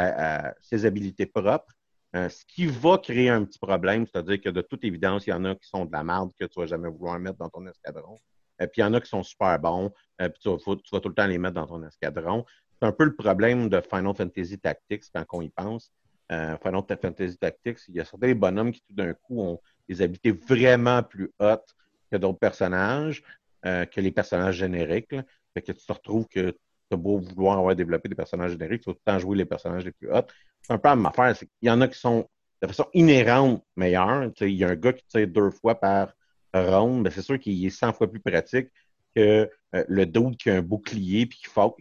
[0.62, 1.76] ses habilités propres.
[2.16, 5.34] Euh, ce qui va créer un petit problème, c'est-à-dire que de toute évidence, il y
[5.34, 7.68] en a qui sont de la merde que tu vas jamais vouloir mettre dans ton
[7.68, 8.18] escadron.
[8.62, 11.10] Euh, puis il y en a qui sont super bons, euh, puis tu vas, tout
[11.10, 12.46] le temps les mettre dans ton escadron.
[12.82, 15.92] C'est un peu le problème de Final Fantasy Tactics quand on y pense.
[16.30, 20.32] Final Fantasy Tactics, il y a certains bonhommes qui tout d'un coup ont des habiletés
[20.32, 21.76] vraiment plus hautes
[22.12, 23.24] que d'autres personnages,
[23.64, 25.16] que les personnages génériques.
[25.54, 26.56] Fait que tu te retrouves que
[26.92, 29.46] tu beau vouloir avoir développé des personnages génériques, tu vas tout le temps jouer les
[29.46, 30.22] personnages les plus hauts.
[30.62, 31.36] C'est un peu la même affaire.
[31.62, 32.28] Il y en a qui sont
[32.62, 34.32] de façon inhérente meilleurs.
[34.42, 36.14] il y a un gars qui tire deux fois par
[36.54, 38.70] ronde, c'est sûr qu'il est 100 fois plus pratique
[39.16, 41.76] que euh, le dude qui a un bouclier puis qui faut,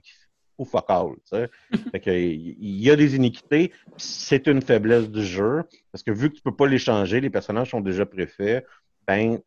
[0.58, 1.14] ou fuck all.
[2.06, 6.42] il y a des iniquités, c'est une faiblesse du jeu, parce que vu que tu
[6.42, 8.66] peux pas les changer, les personnages sont déjà préfaits,
[9.06, 9.38] ben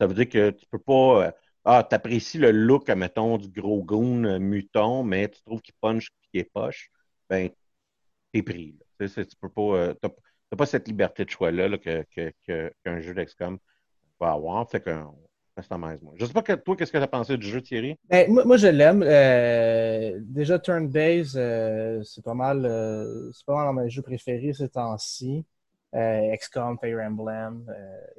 [0.00, 1.30] ça veut dire que tu peux pas euh,
[1.64, 5.74] ah, tu apprécies le look, mettons, du gros goon euh, muton, mais tu trouves qu'il
[5.80, 6.90] punch et qu'il est poche,
[7.28, 7.50] ben,
[8.32, 8.78] t'es pris.
[8.98, 12.04] Tu peux pas, euh, t'as, pas cette liberté de choix-là que,
[12.84, 13.58] qu'un jeu d'excom
[14.18, 14.68] va avoir.
[14.70, 14.90] Fait que,
[15.70, 16.14] moi.
[16.16, 17.96] Je sais pas que, toi, qu'est-ce que tu as pensé du jeu, Thierry?
[18.08, 19.02] Ben, moi, je l'aime.
[19.04, 21.34] Euh, déjà, turn-based,
[22.04, 22.62] c'est pas mal
[23.32, 25.44] c'est pas mal dans mes jeux préférés ces temps-ci.
[25.92, 27.64] XCOM, Fire Emblem,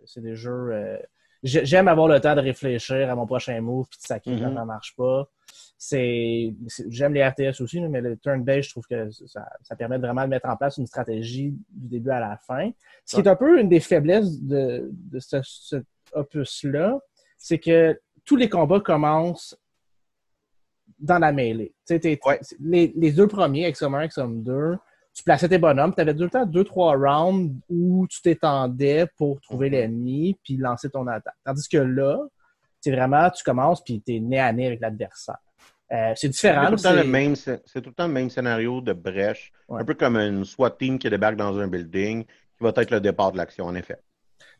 [0.05, 0.99] c'est des jeux
[1.43, 4.65] j'aime avoir le temps de réfléchir à mon prochain move puis de sacrer quand ça
[4.65, 5.27] marche pas.
[5.77, 6.53] c'est,
[6.87, 10.29] j'aime les RTS aussi, mais le turn-based, je trouve que ça, ça, permet vraiment de
[10.29, 12.71] mettre en place une stratégie du début à la fin.
[13.05, 16.99] Ce qui est un peu une des faiblesses de, de ce, cet opus-là,
[17.41, 19.57] c'est que tous les combats commencent
[20.99, 21.73] dans la mêlée.
[22.59, 24.77] Les, les, deux premiers, XCOM 1 et XCOM 2,
[25.13, 29.07] tu plaçais tes bonhommes, tu avais tout le temps deux, trois rounds où tu t'étendais
[29.17, 29.71] pour trouver mm-hmm.
[29.71, 31.35] l'ennemi puis lancer ton attaque.
[31.43, 32.19] Tandis que là,
[32.79, 35.39] c'est vraiment, tu commences puis tu es nez à nez avec l'adversaire.
[35.91, 36.65] Euh, c'est différent.
[36.67, 40.99] C'est tout, le temps le même scénario de brèche, un peu comme une SWAT team
[40.99, 43.97] qui débarque dans un building, qui va être le départ de l'action, en effet.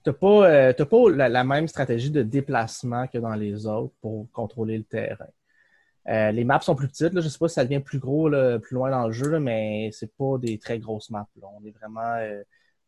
[0.03, 4.27] Tu n'as pas, euh, pas la, même stratégie de déplacement que dans les autres pour
[4.31, 5.27] contrôler le terrain.
[6.07, 7.13] Euh, les maps sont plus petites.
[7.13, 7.21] Là.
[7.21, 9.91] Je ne sais pas si ça devient plus gros, plus loin dans le jeu, mais
[9.93, 11.27] c'est pas des très grosses maps.
[11.41, 12.15] On est vraiment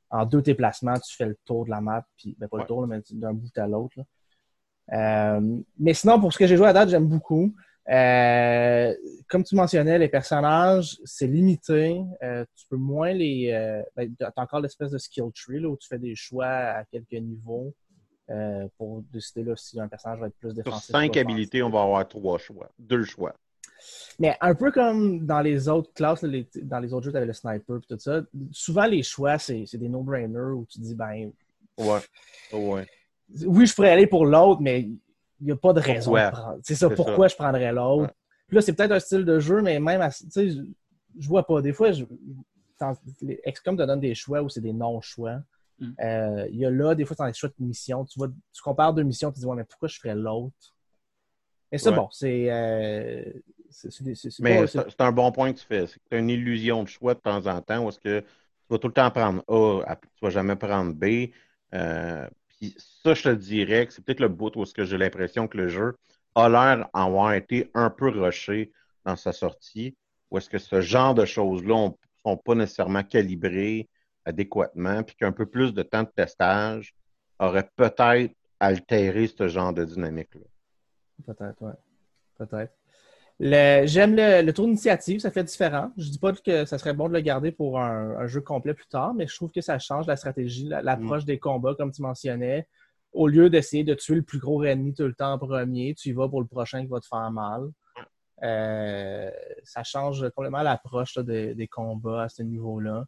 [0.09, 2.85] en deux déplacements, tu fais le tour de la map, puis ben, pas le tour,
[2.87, 3.97] mais d'un bout à l'autre.
[4.89, 7.53] mais sinon, pour ce que j'ai joué à date, j'aime beaucoup.
[7.89, 8.93] Euh,
[9.27, 12.01] comme tu mentionnais, les personnages, c'est limité.
[12.21, 13.51] Euh, tu peux moins les.
[13.51, 16.47] Euh, ben, tu as encore l'espèce de skill tree là, où tu fais des choix
[16.47, 17.73] à quelques niveaux
[18.77, 20.85] pour décider là, si un personnage va être plus défensif.
[20.85, 23.35] Sur cinq habilités, on va avoir trois choix, deux choix.
[24.17, 27.33] Mais un peu comme dans les autres classes, dans les autres jeux, tu avais le
[27.33, 28.21] sniper et tout ça.
[28.51, 31.31] Souvent, les choix, c'est des no-brainers où tu dis, ben.
[31.77, 31.99] Ouais.
[32.53, 32.87] ouais.
[33.45, 34.87] Oui, je pourrais aller pour l'autre, mais
[35.45, 36.59] n'y a pas de raison de prendre.
[36.63, 38.13] C'est ça, pourquoi je prendrais l'autre?
[38.47, 40.61] Puis là, c'est peut-être un style de jeu, mais même, tu sais, je,
[41.17, 41.61] je vois pas.
[41.61, 42.05] Des fois, je,
[43.21, 45.39] les XCOM te donnent des choix ou c'est des non-choix.
[45.79, 45.91] Mm.
[46.01, 48.61] Euh, il y a là, des fois, dans les choix de mission, tu, vois, tu
[48.61, 50.75] compares deux missions, tu te dis, ouais, mais pourquoi je ferais l'autre?
[51.71, 52.51] Et c'est bon, c'est.
[52.51, 53.23] Euh,
[54.39, 55.87] mais c'est un bon point que tu fais.
[55.87, 58.19] C'est que tu as une illusion de choix de temps en temps où est-ce que
[58.19, 58.25] tu
[58.69, 59.43] vas tout le temps prendre
[59.87, 61.31] A, tu vas jamais prendre B.
[61.73, 62.29] Euh,
[62.77, 65.97] ça, je te dirais que c'est peut-être le bout où j'ai l'impression que le jeu
[66.35, 68.71] a l'air d'avoir été un peu rushé
[69.05, 69.95] dans sa sortie,
[70.31, 71.93] ou est-ce que ce genre de choses-là ne
[72.25, 73.87] sont pas nécessairement calibrées
[74.25, 76.95] adéquatement, puis qu'un peu plus de temps de testage
[77.39, 80.45] aurait peut-être altéré ce genre de dynamique-là.
[81.25, 81.73] Peut-être, oui.
[82.37, 82.73] Peut-être.
[83.43, 85.91] J'aime le, tour d'initiative, ça fait différent.
[85.97, 88.87] Je dis pas que ça serait bon de le garder pour un, jeu complet plus
[88.87, 91.25] tard, mais je trouve que ça change la stratégie, l'approche mm.
[91.25, 92.67] des combats, comme tu mentionnais.
[93.11, 96.09] Au lieu d'essayer de tuer le plus gros ennemi tout le temps en premier, tu
[96.09, 97.69] y vas pour le prochain qui va te faire mal.
[98.43, 99.29] Euh,
[99.63, 103.05] ça change complètement l'approche des combats à ce niveau-là.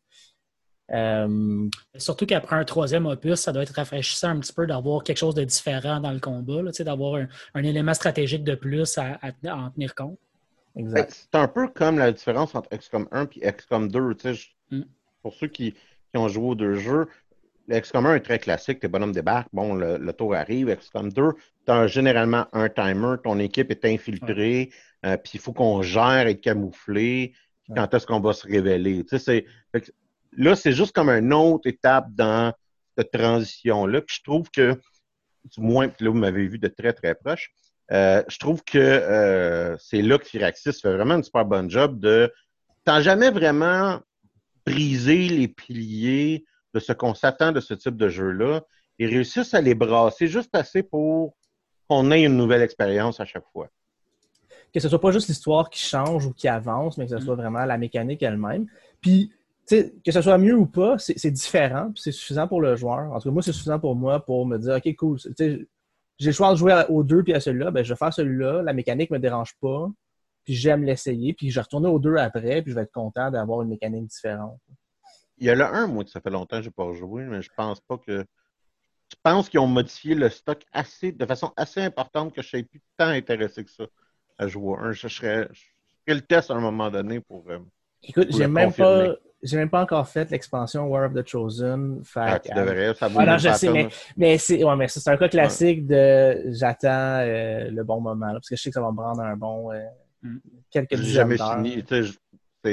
[0.91, 1.67] Euh,
[1.97, 5.35] Surtout qu'après un troisième opus, ça doit être rafraîchissant un petit peu d'avoir quelque chose
[5.35, 7.21] de différent dans le combat, d'avoir
[7.53, 9.19] un, élément stratégique de plus à,
[9.49, 10.19] en tenir compte.
[10.77, 11.11] Exact.
[11.31, 14.15] C'est un peu comme la différence entre XCOM 1 et XCOM 2.
[14.71, 14.81] Mm.
[15.21, 15.73] Pour ceux qui,
[16.13, 17.07] ont joué aux deux jeux,
[17.67, 20.73] le XCOM 1 est très classique, tes bonhommes débarquent, bon, le, tour arrive.
[20.73, 21.31] XCOM 2,
[21.65, 24.69] tu as généralement un timer, ton équipe est infiltrée,
[25.05, 27.33] euh, puis il faut qu'on gère et camoufler.
[27.75, 29.03] Quand est-ce qu'on va se révéler?
[29.17, 29.45] C'est
[30.37, 32.53] Là, c'est juste comme une autre étape dans
[32.97, 34.01] cette transition-là.
[34.01, 34.79] Puis je trouve que,
[35.45, 37.53] du moins, là, vous m'avez vu de très, très proche,
[37.91, 41.99] euh, je trouve que euh, c'est là que Firaxis fait vraiment une super bonne job
[41.99, 42.31] de.
[42.83, 43.99] T'as jamais vraiment
[44.65, 48.61] brisé les piliers de ce qu'on s'attend de ce type de jeu-là
[48.99, 51.35] et réussissent à les brasser juste assez pour
[51.87, 53.69] qu'on ait une nouvelle expérience à chaque fois.
[54.73, 57.35] Que ce soit pas juste l'histoire qui change ou qui avance, mais que ce soit
[57.35, 58.67] vraiment la mécanique elle-même.
[59.01, 59.31] Puis
[59.67, 63.11] que ce soit mieux ou pas, c'est différent, c'est suffisant pour le joueur.
[63.13, 65.19] En tout cas, moi, c'est suffisant pour moi pour me dire, OK, cool,
[66.17, 68.61] j'ai le choix de jouer aux deux puis à celui-là, ben, je vais faire celui-là,
[68.61, 69.89] la mécanique me dérange pas,
[70.43, 73.31] puis j'aime l'essayer, puis je vais retourner aux deux après, puis je vais être content
[73.31, 74.59] d'avoir une mécanique différente.
[75.37, 77.23] Il y a le 1, moi, que ça fait longtemps que je n'ai pas joué,
[77.23, 78.25] mais je pense pas que.
[79.09, 82.49] Je pense qu'ils ont modifié le stock assez, de façon assez importante que je ne
[82.49, 83.85] serais plus tant intéressé que ça
[84.37, 84.91] à jouer un.
[84.93, 85.49] Je, ferais
[86.07, 87.45] le test à un moment donné pour.
[87.49, 87.59] Euh,
[88.01, 92.01] Écoute, j'ai même pas j'ai même pas encore fait l'expansion War of the Chosen.
[92.15, 95.17] ah, tu devrais, ça ah, non, je sais, mais, mais c'est ouais, mais c'est un
[95.17, 98.31] cas classique de j'attends euh, le bon moment.
[98.33, 99.83] parce que je sais que ça va me prendre un bon euh,
[100.23, 100.37] mm.
[100.71, 101.37] quelques dizaines d'heures.
[101.37, 102.13] jamais fini.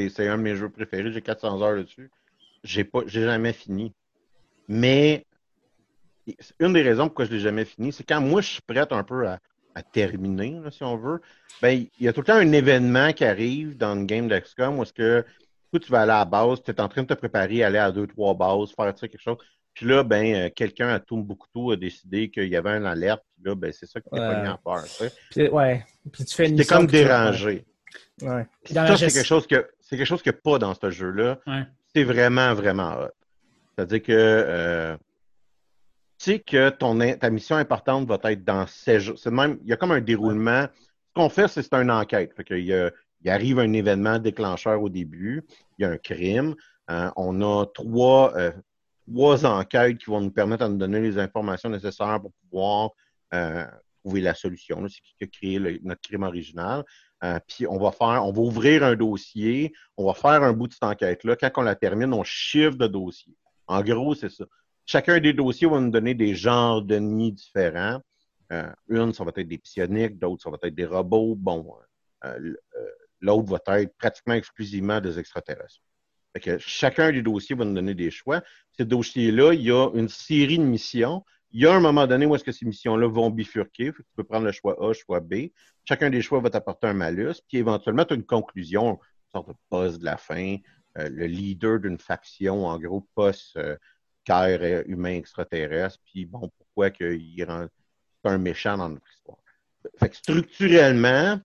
[0.08, 1.12] C'est un de mes jeux préférés.
[1.12, 2.10] J'ai 400 heures dessus.
[2.64, 3.92] J'ai pas, j'ai jamais fini.
[4.68, 5.26] Mais
[6.58, 9.02] une des raisons pourquoi je l'ai jamais fini, c'est quand moi je suis prête un
[9.02, 9.38] peu à,
[9.74, 11.20] à terminer, là, si on veut,
[11.60, 14.78] ben, il y a tout le temps un événement qui arrive dans une game d'XCOM
[14.78, 15.24] où est-ce que
[15.78, 17.78] tu vas aller à la base, tu es en train de te préparer à aller
[17.78, 19.38] à deux, trois bases, faire ça, quelque chose.
[19.74, 23.44] Puis là, ben, euh, quelqu'un à Tombouctou a décidé qu'il y avait un alerte, puis
[23.44, 24.84] là, ben, c'est ça qui t'es pas mis en peur.
[25.30, 25.84] Puis, ouais.
[26.12, 27.64] Puis tu fais une comme dérangé.
[28.20, 28.46] Ouais.
[28.66, 31.38] ça, c'est quelque chose que c'est quelque chose qu'il n'y a pas dans ce jeu-là.
[31.94, 33.10] C'est vraiment, vraiment hot.
[33.74, 34.96] C'est-à-dire que euh,
[36.18, 39.18] tu sais que ton, ta mission importante va être dans ces jours.
[39.18, 40.66] C'est même, il y a comme un déroulement
[41.14, 42.32] qu'on fait, c'est une enquête.
[42.34, 42.92] Fait il,
[43.24, 45.44] il, arrive un événement déclencheur au début,
[45.78, 46.54] il y a un crime.
[46.88, 48.34] on a trois,
[49.10, 52.90] trois enquêtes qui vont nous permettre de nous donner les informations nécessaires pour pouvoir
[54.02, 54.86] trouver la solution.
[54.88, 56.84] C'est qui a créé notre crime original.
[57.24, 60.66] Euh, puis on va faire, on va ouvrir un dossier, on va faire un bout
[60.66, 61.36] de cette enquête-là.
[61.36, 63.34] Quand on la termine, on chiffre de dossier.
[63.68, 64.44] En gros, c'est ça.
[64.84, 68.00] Chacun des dossiers va nous donner des genres de nids différents.
[68.50, 71.36] Euh, une, ça va être des psioniques, d'autres, ça va être des robots.
[71.36, 71.64] Bon,
[72.24, 72.54] euh,
[73.22, 75.80] l'autre va être pratiquement exclusivement des extraterrestres.
[76.34, 78.42] Fait que chacun des dossiers va nous donner des choix.
[78.76, 82.24] Ces dossiers-là, il y a une série de missions il y a un moment donné
[82.24, 83.92] où est-ce que ces missions-là vont bifurquer.
[83.92, 85.48] tu peux prendre le choix A, choix B.
[85.84, 87.34] Chacun des choix va t'apporter un malus.
[87.46, 90.56] Puis éventuellement, tu as une conclusion, une sorte de poste de la fin.
[90.98, 93.76] Euh, le leader d'une faction, en gros, poste euh,
[94.30, 95.98] euh, humain extraterrestre.
[96.06, 97.66] Puis bon, pourquoi qu'il rend
[98.24, 99.38] un méchant dans notre histoire.
[99.98, 101.38] Fait que structurellement,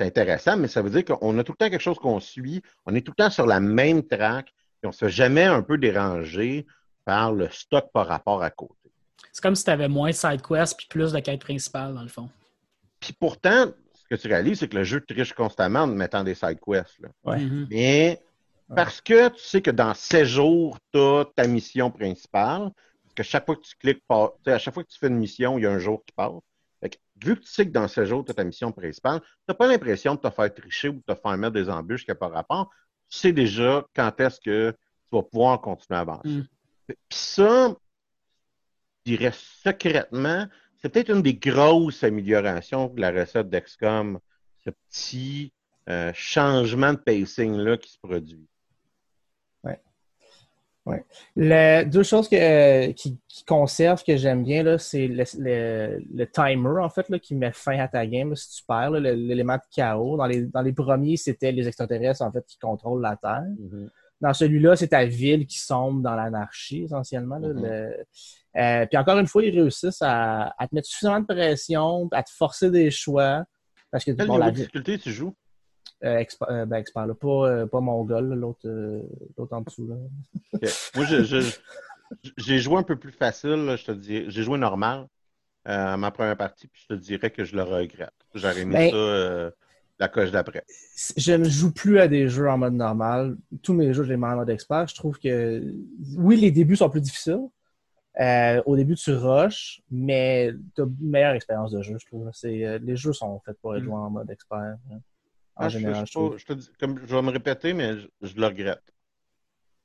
[0.00, 2.62] c'est intéressant, mais ça veut dire qu'on a tout le temps quelque chose qu'on suit.
[2.86, 4.52] On est tout le temps sur la même track.
[4.82, 6.66] Et on ne se fait jamais un peu déranger
[7.04, 8.72] par le stock par rapport à côté.
[9.30, 12.02] C'est comme si tu avais moins de side quests puis plus de quêtes principales, dans
[12.02, 12.30] le fond.
[12.98, 16.34] Puis pourtant, ce que tu réalises, c'est que le jeu triche constamment en mettant des
[16.34, 16.96] side quests.
[17.26, 17.66] Mm-hmm.
[17.70, 18.22] Mais
[18.74, 22.70] parce que tu sais que dans 16 jours, tu as ta mission principale,
[23.02, 25.58] parce que chaque fois que tu cliques, à chaque fois que tu fais une mission,
[25.58, 26.32] il y a un jour qui passe.
[27.22, 29.54] Vu que tu sais que dans 16 jours, tu as ta mission principale, tu n'as
[29.54, 32.16] pas l'impression de te faire tricher ou de te faire mettre des embûches qui n'ont
[32.16, 32.70] pas rapport.
[33.08, 36.28] Tu sais déjà quand est-ce que tu vas pouvoir continuer à avancer.
[36.28, 36.46] Mm.
[36.88, 37.74] Puis ça,
[39.04, 44.18] je dirais secrètement, c'est peut-être une des grosses améliorations de la recette d'Excom,
[44.64, 45.52] ce petit
[45.88, 48.46] euh, changement de pacing-là qui se produit.
[50.90, 51.04] Ouais.
[51.36, 57.18] Les deux choses que, qui, conservent que j'aime bien, c'est le, timer, en fait, là,
[57.18, 60.16] qui met fin à ta game si tu perds, l'élément de chaos.
[60.16, 63.42] Dans les, dans les premiers, c'était les extraterrestres, en fait, qui contrôlent la Terre.
[63.42, 63.88] Mm-hmm.
[64.20, 67.40] Dans celui-là, c'est ta ville qui sombre dans l'anarchie, essentiellement.
[67.40, 67.92] Mm-hmm.
[68.56, 72.30] Euh, puis encore une fois, ils réussissent à, te mettre suffisamment de pression, à te
[72.30, 73.44] forcer des choix.
[73.90, 75.34] Parce que, Quel niveau la difficulté tu joues?
[76.02, 77.14] Euh, expert, euh, ben, expert là.
[77.14, 78.66] Pas, euh, pas Mongol, l'autre
[79.50, 79.86] en dessous.
[79.86, 79.96] Là.
[80.94, 81.04] Moi,
[82.36, 84.24] j'ai joué un peu plus facile, je te dis.
[84.28, 85.06] J'ai joué normal
[85.64, 88.14] à ma première partie, puis je te dirais que je le regrette.
[88.34, 89.52] J'aurais mis ben, ça
[90.00, 90.64] la coche d'après.
[91.16, 93.36] Je ne joue plus à des jeux en mode normal.
[93.62, 94.88] Tous mes jeux, je les mets en mode expert.
[94.88, 95.62] Je trouve que,
[96.16, 97.46] oui, les débuts sont plus difficiles.
[98.18, 102.30] Euh, au début, tu rushes, mais tu as une meilleure expérience de jeu, je trouve.
[102.44, 103.84] Euh, les jeux sont faits pour être mm.
[103.84, 104.58] joués en mode expert.
[104.90, 104.98] Hein,
[105.56, 108.82] en ah, général, je, te dis, comme, je vais me répéter, mais je, le regrette.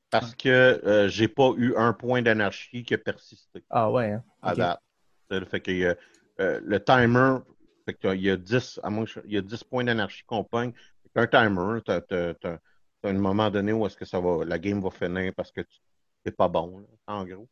[0.10, 3.64] Parce que euh, j'ai pas eu un point d'anarchie qui a persisté.
[3.70, 4.12] Ah ouais.
[4.12, 4.24] Hein?
[4.42, 4.82] À date.
[5.30, 5.98] Le fait que
[6.38, 7.40] le timer,
[7.88, 8.90] il y a 10, à
[9.26, 10.74] il y a 10 points d'anarchie qu'on pogne.
[11.16, 12.60] Un timer, tu as,
[13.04, 15.80] un moment donné où est-ce que ça va, la game va finir parce que tu
[16.26, 17.48] n'es pas bon, en gros.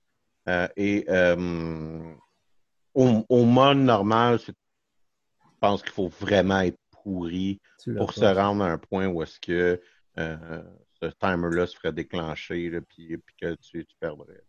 [0.49, 2.15] Euh, et euh,
[2.93, 4.51] au, mode normal, je
[5.59, 7.61] pense qu'il faut vraiment être pourri
[7.97, 9.81] pour se rendre à un point où est-ce que
[10.17, 10.63] euh,
[11.01, 14.41] ce timer-là se ferait déclencher et puis, que tu, perdrais.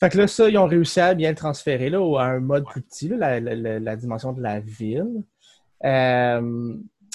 [0.00, 2.64] Fait que là, ça, ils ont réussi à bien le transférer là, à un mode
[2.66, 5.22] plus petit, la, dimension de la ville.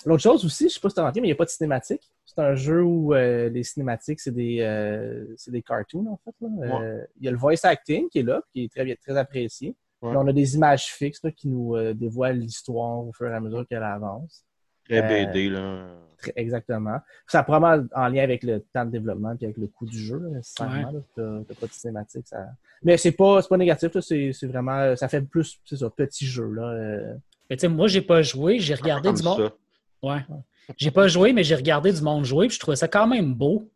[0.05, 1.37] L'autre chose aussi, je ne sais pas si tu as remarqué, mais il n'y a
[1.37, 2.09] pas de cinématique.
[2.25, 6.35] C'est un jeu où euh, les cinématiques, c'est des, euh, des cartoons, en fait.
[6.41, 9.75] Euh, il y a le voice acting qui est là, qui est très, très apprécié.
[10.01, 13.83] On a des images fixes qui nous dévoilent l'histoire au fur et à mesure qu'elle
[13.83, 14.45] avance.
[14.89, 15.87] Très BD, là.
[16.35, 16.97] exactement.
[17.27, 19.99] Ça a probablement en lien avec le temps de développement et avec le coût du
[19.99, 20.91] jeu, nécessairement.
[21.13, 22.27] Tu n'as pas de cinématique.
[22.27, 22.47] Ça...
[22.81, 24.95] Mais c'est pas, pas négatif, c'est vraiment.
[24.95, 26.51] Ça fait plus, c'est ça, petit jeu.
[26.51, 27.15] Là.
[27.49, 29.51] Mais tu sais, moi, j'ai pas joué, j'ai regardé du monde.
[30.01, 30.25] Ouais.
[30.77, 33.33] J'ai pas joué, mais j'ai regardé du monde jouer, puis je trouvais ça quand même
[33.33, 33.69] beau.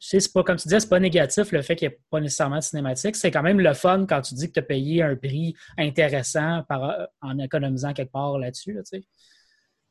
[0.00, 2.58] C'est pas, comme tu disais, c'est pas négatif le fait qu'il n'y ait pas nécessairement
[2.58, 3.16] de cinématique.
[3.16, 6.62] C'est quand même le fun quand tu dis que tu as payé un prix intéressant
[6.68, 8.72] par, en économisant quelque part là-dessus.
[8.72, 8.82] Là,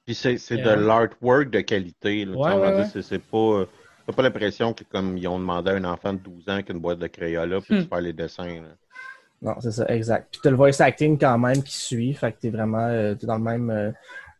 [0.05, 2.27] puis c'est de euh, l'artwork de qualité.
[3.01, 3.65] c'est pas.
[4.07, 6.79] T'as pas l'impression que comme ils ont demandé à un enfant de 12 ans qu'une
[6.79, 7.87] boîte de Crayola puis tu hmm.
[7.87, 8.63] fais les dessins.
[9.41, 10.29] Non, c'est ça, exact.
[10.31, 13.25] Puis t'as le voice acting quand même qui suit, fait que t'es vraiment euh, es
[13.25, 13.69] dans le même.
[13.69, 13.91] Euh,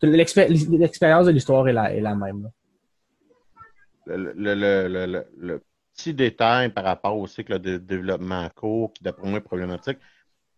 [0.01, 2.49] L'expérience de l'histoire est la, est la même.
[4.05, 5.63] Le, le, le,
[5.95, 9.97] petit détail par rapport au cycle de développement court qui, d'après moi, est problématique,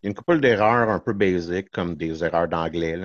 [0.02, 2.98] il y a une couple d'erreurs un peu basiques, comme des erreurs d'anglais.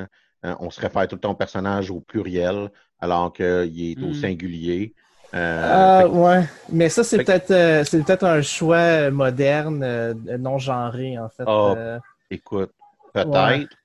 [0.46, 4.10] Euh, on se réfère tout le temps au personnage au pluriel, alors qu'il est au
[4.10, 4.14] hmm.
[4.14, 4.94] singulier.
[5.34, 11.30] Euh, euh, ouais, mais ça, c'est peut-être c'est peut-être un choix moderne, non genré, en
[11.30, 11.44] fait.
[11.46, 12.00] Ah,
[12.32, 12.72] écoute,
[13.14, 13.76] peut-être,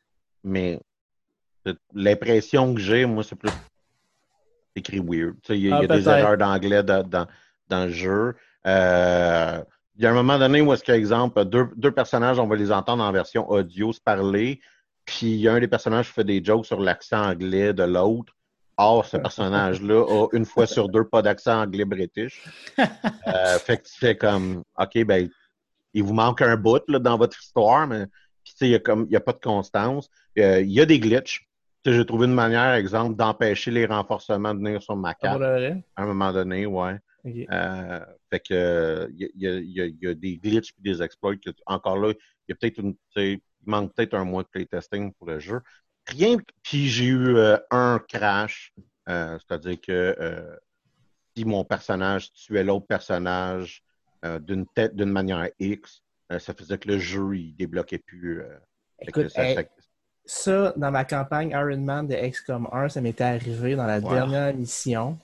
[0.42, 0.80] mais
[1.94, 3.50] l'impression que j'ai, moi, c'est plus
[4.76, 5.36] écrit weird.
[5.48, 7.26] Il y, a, ah, des erreurs d'anglais dans,
[7.68, 8.34] dans, le jeu.
[8.66, 9.62] Euh,
[9.96, 12.72] il y a un moment donné où est-ce qu'exemple, deux, deux personnages, on va les
[12.72, 14.60] entendre en version audio se parler,
[15.04, 17.84] puis il y a un des personnages qui fait des jokes sur l'accent anglais de
[17.84, 18.32] l'autre.
[18.76, 22.44] Or, ce personnage-là a une fois sur deux pas d'accent anglais british.
[23.26, 25.30] Euh, fait que tu fais comme, OK, ben,
[25.94, 28.06] il vous manque un bout là, dans votre histoire, mais
[28.60, 30.10] il n'y a, comme, a pas de constance.
[30.38, 31.48] Euh, il y a des glitches.
[31.84, 35.42] J'ai trouvé une manière, exemple, d'empêcher les renforcements de venir sur ma carte.
[35.42, 36.98] À un moment donné, ouais.
[37.26, 42.16] Euh, fait que il y, a, des glitches et des exploits que encore là, il
[42.50, 42.94] y a peut-être une.
[43.16, 45.60] Il manque peut-être un mois de playtesting pour le jeu.
[46.06, 48.74] Rien puis j'ai eu euh, un crash.
[49.06, 50.16] C'est-à-dire que
[51.36, 53.82] si mon personnage tuait l'autre personnage
[54.40, 56.02] d'une tête d'une manière X,
[56.38, 58.42] ça faisait que le jeu il débloquait plus.
[59.00, 59.62] Écoute, ça,
[60.76, 65.18] dans ma campagne Iron Man de XCOM 1, ça m'était arrivé dans la dernière mission.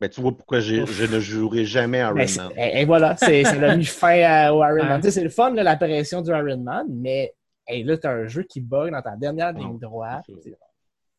[0.00, 2.52] Mais tu vois pourquoi je ne jouerai jamais Iron Man.
[2.56, 5.02] Et, voilà, c'est l'a mis fin au Iron Man.
[5.02, 7.34] C'est le fun, l'apparition du Iron Man, mais
[7.68, 10.24] là, tu as un jeu qui bug dans ta dernière ligne droite.
[10.26, 10.54] Tu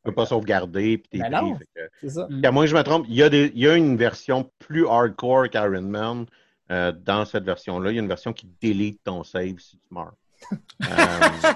[0.03, 1.59] peux pas sauvegarder, puis t'es ben
[1.99, 2.27] C'est ça.
[2.43, 4.49] À moins que je me trompe, il y, a des, il y a une version
[4.57, 6.25] plus hardcore qu'Iron Man
[6.71, 7.91] euh, dans cette version-là.
[7.91, 10.13] Il y a une version qui délite ton save si tu meurs.
[10.53, 11.51] euh,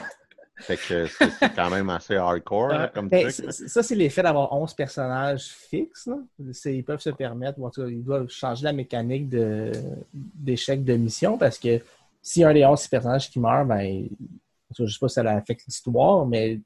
[0.63, 3.52] fait que c'est quand même assez hardcore comme ben, truc.
[3.52, 6.10] Ça, c'est l'effet d'avoir 11 personnages fixes.
[6.65, 9.30] Ils peuvent se permettre, ou en tout cas, ils doivent changer la mécanique
[10.13, 11.82] d'échec de, mission parce que
[12.21, 14.08] si un des 11 personnages qui meurt, ben,
[14.76, 16.60] je ne sais pas si ça affecte l'histoire, mais.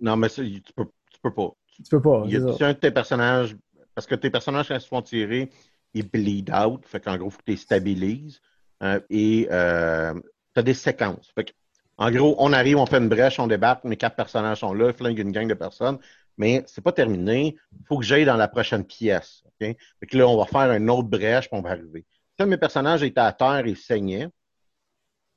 [0.00, 1.50] Non, mais ça, tu peux, tu peux pas.
[1.74, 2.22] Tu peux pas.
[2.26, 3.56] Il y a, un de tes personnages,
[3.94, 5.50] parce que tes personnages, quand ils se font tirer,
[5.92, 6.84] ils bleed out.
[6.86, 8.40] Fait qu'en gros, il faut que tu les stabilises.
[8.82, 10.14] Euh, et euh,
[10.54, 11.30] tu as des séquences.
[11.34, 11.52] Fait que
[11.98, 14.92] en gros, on arrive, on fait une brèche, on débarque, mes quatre personnages sont là,
[14.92, 15.98] flingue une gang de personnes,
[16.36, 17.56] mais c'est pas terminé.
[17.88, 19.42] Faut que j'aille dans la prochaine pièce.
[19.46, 19.76] Okay?
[20.00, 22.04] Fait là, on va faire une autre brèche, puis on va arriver.
[22.36, 24.28] Si un mes personnages était à terre et saignait,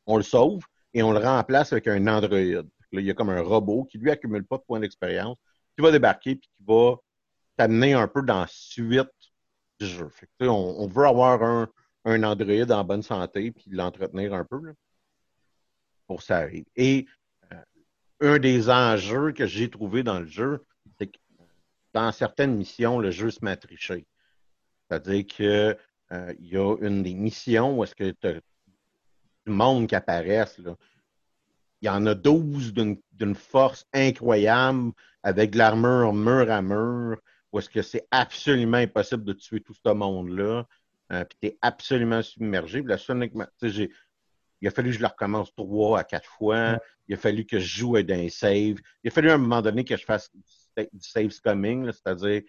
[0.06, 2.68] on le sauve et on le remplace avec un androïde.
[2.92, 5.38] Là, il y a comme un robot qui lui accumule pas de points d'expérience,
[5.78, 6.96] qui va débarquer puis qui va
[7.56, 9.08] t'amener un peu dans la suite
[9.80, 10.10] du jeu.
[10.42, 11.70] On, veut avoir un,
[12.24, 14.74] androïde en bonne santé puis l'entretenir un peu.
[16.10, 16.66] Pour ça arrive.
[16.76, 17.06] Et
[17.54, 17.62] euh,
[18.22, 20.66] un des enjeux que j'ai trouvé dans le jeu,
[20.98, 21.20] c'est que
[21.94, 24.08] dans certaines missions, le jeu se met à tricher.
[24.90, 28.42] C'est-à-dire qu'il euh, y a une des missions où est-ce que tu
[29.46, 30.58] du monde qui apparaissent.
[30.58, 30.76] Là.
[31.82, 34.92] Il y en a 12 d'une force incroyable
[35.22, 37.20] avec de l'armure mur à mur,
[37.52, 40.68] où est-ce que c'est absolument impossible de tuer tout ce monde-là.
[41.12, 42.82] Euh, puis tu es absolument submergé.
[42.82, 43.30] La seule,
[44.62, 46.80] il a fallu que je le recommence trois à quatre fois.
[47.08, 48.78] Il a fallu que je joue à un save.
[49.04, 52.42] Il a fallu à un moment donné que je fasse du save coming, c'est-à-dire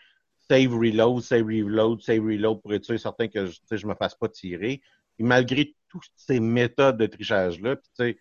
[0.48, 4.28] save, reload, save, reload, save, reload pour être certain que je ne me fasse pas
[4.28, 4.82] tirer.
[5.18, 8.14] Et malgré toutes ces méthodes de trichage-là, je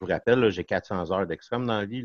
[0.00, 2.04] vous rappelle, j'ai 400 heures d'extrême dans la vie.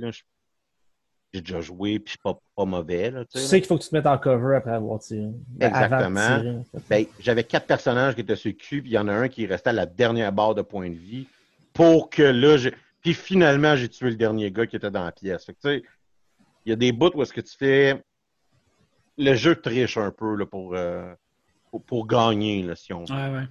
[1.36, 3.12] J'ai déjà joué, puis je suis pas, pas mauvais.
[3.12, 5.30] Là, tu sais qu'il faut que tu te mettes en cover après avoir tiré.
[5.60, 6.63] Exactement.
[6.89, 9.28] Ben, j'avais quatre personnages qui étaient sur le cul, puis il y en a un
[9.28, 11.28] qui restait à la dernière barre de point de vie
[11.74, 12.58] pour que là,
[13.02, 15.48] puis finalement, j'ai tué le dernier gars qui était dans la pièce.
[15.65, 15.82] il
[16.65, 18.02] y a des bouts où est-ce que tu fais
[19.17, 21.13] le jeu triche un peu là, pour, euh,
[21.88, 23.13] pour, gagner, là, si on veut.
[23.13, 23.48] Ouais, ouais.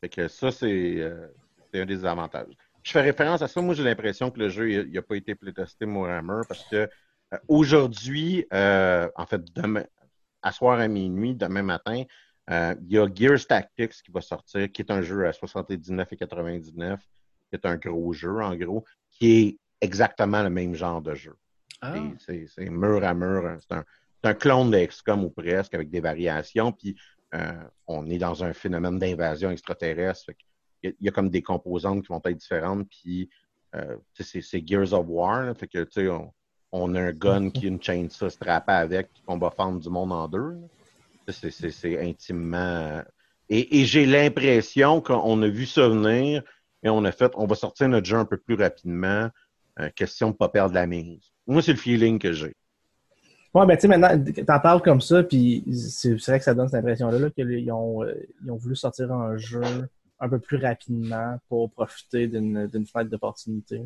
[0.00, 1.28] Fait que ça, euh,
[1.72, 2.54] c'est un des avantages.
[2.86, 3.60] Je fais référence à ça.
[3.60, 8.46] Moi, j'ai l'impression que le jeu n'a pas été playtesté Warhammer parce que euh, aujourd'hui,
[8.52, 9.82] en fait, demain,
[10.40, 12.04] à soir à minuit, demain matin,
[12.50, 16.12] euh, il y a Gears Tactics qui va sortir, qui est un jeu à 79
[16.12, 17.06] et 99, qui
[17.52, 21.36] est un gros jeu, en gros, qui est exactement le même genre de jeu.
[21.80, 21.96] Ah.
[22.18, 23.44] C'est mur à mur.
[23.44, 23.58] Hein.
[23.60, 26.70] C'est un, clone de XCOM ou presque, avec des variations.
[26.70, 26.96] Puis
[27.34, 27.52] euh,
[27.88, 30.30] on est dans un phénomène d'invasion extraterrestre.
[31.00, 32.88] Il y, a comme des composantes qui vont être différentes.
[32.88, 33.28] Puis
[33.74, 35.56] euh, c'est Gears of War.
[35.56, 36.32] fait que, on,
[36.72, 40.12] on, a un gun qui a une chainsaw strappée avec, qu'on va fendre du monde
[40.12, 40.56] en deux.
[41.28, 43.02] C'est intimement.
[43.48, 46.42] Et, j'ai l'impression qu'on a vu ça venir
[46.82, 49.28] et on a fait, on va sortir notre jeu un peu plus rapidement.
[49.78, 51.32] Euh, question de ne pas perdre la mise.
[51.46, 52.54] Moi, c'est le feeling que j'ai.
[53.52, 54.08] Ouais, ben tu sais, maintenant,
[54.46, 58.12] t'en parles comme ça, puis c'est vrai que ça donne cette impression-là qu'ils ont, euh,
[58.44, 59.62] ils ont voulu sortir un jeu
[60.20, 63.82] un peu plus rapidement pour profiter d'une fenêtre d'opportunité.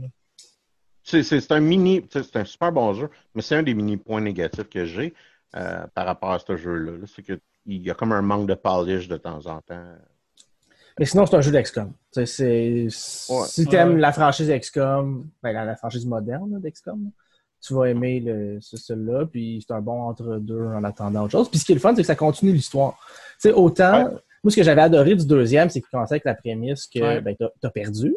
[1.03, 4.69] C'est un mini, c'est un super bon jeu, mais c'est un des mini points négatifs
[4.69, 5.15] que j'ai.
[5.57, 6.93] Euh, par rapport à ce jeu-là.
[7.13, 9.83] c'est qu'il y a comme un manque de polish de temps en temps.
[10.97, 11.93] Mais sinon, c'est un jeu d'XCOM.
[12.25, 17.11] Si tu aimes la franchise XCOM, ben, la, franchise moderne d'XCOM,
[17.61, 21.51] tu vas aimer le, celui-là, puis c'est un bon entre-deux en attendant autre chose.
[21.51, 22.97] Puis ce qui est le fun, c'est que ça continue l'histoire.
[23.41, 24.09] Tu sais, autant,
[24.43, 27.37] moi, ce que j'avais adoré du deuxième, c'est qu'il commençait avec la prémisse que ben,
[27.39, 28.17] t'as as perdu.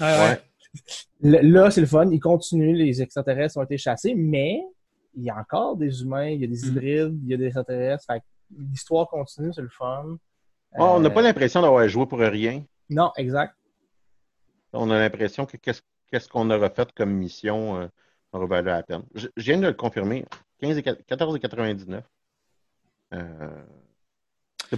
[0.00, 0.40] ouais.
[1.20, 4.60] Là, c'est le fun, il continue, les extraterrestres ont été chassés, mais
[5.14, 6.68] il y a encore des humains, il y a des mm.
[6.68, 8.06] hybrides, il y a des extraterrestres.
[8.50, 10.16] l'histoire continue, c'est le fun.
[10.72, 12.64] on n'a pas euh, l'impression d'avoir joué pour rien.
[12.90, 13.54] Non, exact.
[14.72, 17.86] On a l'impression que qu'est-ce qu'on aura fait comme mission euh,
[18.32, 19.04] aurait valu la peine.
[19.14, 20.24] Je, viens de le confirmer.
[20.60, 22.02] 15 et 14,99.
[23.12, 23.64] Euh,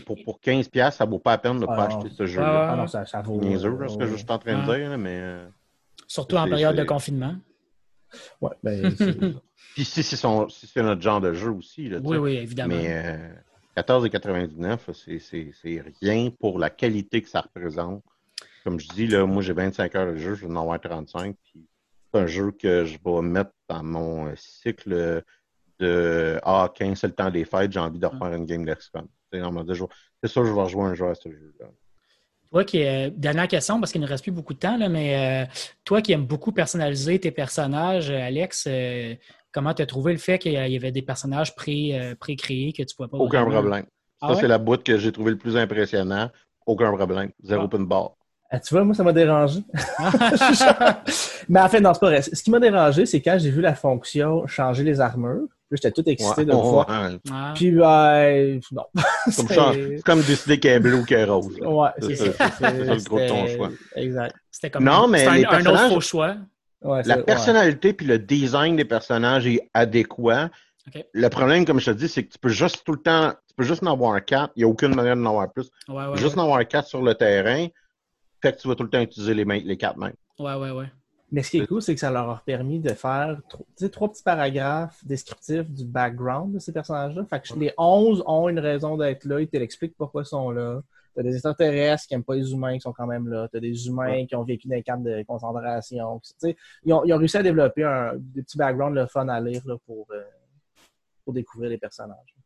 [0.05, 2.71] pour, pour 15$, ça ne vaut pas la peine de ne pas acheter ce jeu-là.
[2.73, 3.41] Ah non, ça, ça vaut.
[3.41, 5.19] ce que je suis en train de dire, mais.
[5.21, 5.47] Euh,
[6.07, 7.35] Surtout en période de confinement.
[8.41, 8.95] Oui, ben,
[9.75, 11.89] Puis si c'est notre genre de jeu aussi.
[11.89, 12.75] Là, oui, oui, évidemment.
[12.75, 13.35] Mais euh,
[13.77, 14.79] 14,99,
[15.61, 18.03] c'est rien pour la qualité que ça représente.
[18.65, 21.37] Comme je dis, là, moi j'ai 25 heures de jeu, je vais en avoir 35.
[21.45, 25.23] c'est un jeu que je vais mettre dans mon cycle
[25.79, 29.07] de Ah, 15, c'est le temps des fêtes, j'ai envie de refaire une game d'XCOM.
[29.33, 31.67] C'est sûr que je vais rejoindre un joueur à ce jeu-là.
[32.51, 35.45] Toi qui euh, dernière question parce qu'il ne reste plus beaucoup de temps, là, mais
[35.45, 35.47] euh,
[35.85, 38.69] toi qui aimes beaucoup personnaliser tes personnages, euh, Alex,
[39.53, 42.97] comment tu as trouvé le fait qu'il y avait des personnages pré-créés que tu ne
[42.97, 43.85] pouvais pas Aucun problème.
[44.21, 46.31] Ah ça, c'est la boîte que j'ai trouvé le plus impressionnant.
[46.65, 47.31] Aucun problème.
[47.43, 47.65] Zéro ah.
[47.65, 48.13] open bar.
[48.49, 49.61] Ah, tu vois, moi, ça m'a dérangé.
[51.49, 52.23] mais en fait, non, c'est pas vrai.
[52.23, 56.09] Ce qui m'a dérangé, c'est quand j'ai vu la fonction changer les armures j'étais tout
[56.09, 56.87] excité de le voir.
[57.55, 58.85] Puis, ben, non.
[59.29, 61.59] C'est comme, décider qu'elle est bleue ou qu'elle est rose.
[61.61, 62.51] Ouais, c'est ça.
[62.59, 63.71] C'est le gros de ton choix.
[63.97, 64.35] Exact.
[64.51, 66.37] C'était comme non, mais un, un, autre faux choix.
[66.83, 70.51] la personnalité puis le design des personnages est adéquat.
[71.13, 73.55] Le problème, comme je te dis, c'est que tu peux juste tout le temps, tu
[73.57, 74.53] peux juste en avoir quatre.
[74.55, 75.69] Il n'y a aucune manière d'en avoir plus.
[75.89, 77.67] Ouais, ouais, juste en avoir quatre sur le terrain.
[78.41, 80.13] Fait que tu vas tout le temps utiliser les, mains, les quatre mains.
[80.39, 80.87] Ouais, ouais, ouais.
[81.33, 83.41] Mais ce qui est cool, c'est que ça leur a permis de faire
[83.91, 87.25] trois petits paragraphes descriptifs du background de ces personnages-là.
[87.25, 89.41] Fait que les 11 ont une raison d'être là.
[89.41, 90.81] Ils te l'expliquent pourquoi ils sont là.
[91.17, 93.49] T'as des extraterrestres qui n'aiment pas les humains qui sont quand même là.
[93.51, 96.21] T'as des humains qui ont vécu dans les camps de concentration.
[96.85, 99.63] Ils ont, ils ont, réussi à développer un, des petits backgrounds le fun à lire
[99.65, 100.23] là, pour, euh,
[101.25, 102.37] pour découvrir les personnages.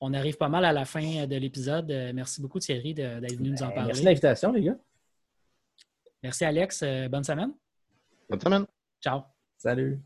[0.00, 1.90] On arrive pas mal à la fin de l'épisode.
[1.90, 3.86] Euh, merci beaucoup Thierry d'être venu nous en ben, parler.
[3.88, 4.76] Merci de l'invitation, les gars.
[6.22, 6.82] Merci Alex.
[6.82, 7.52] Euh, bonne semaine.
[8.28, 8.66] Bonne semaine.
[9.00, 9.24] Ciao.
[9.58, 10.00] Salut.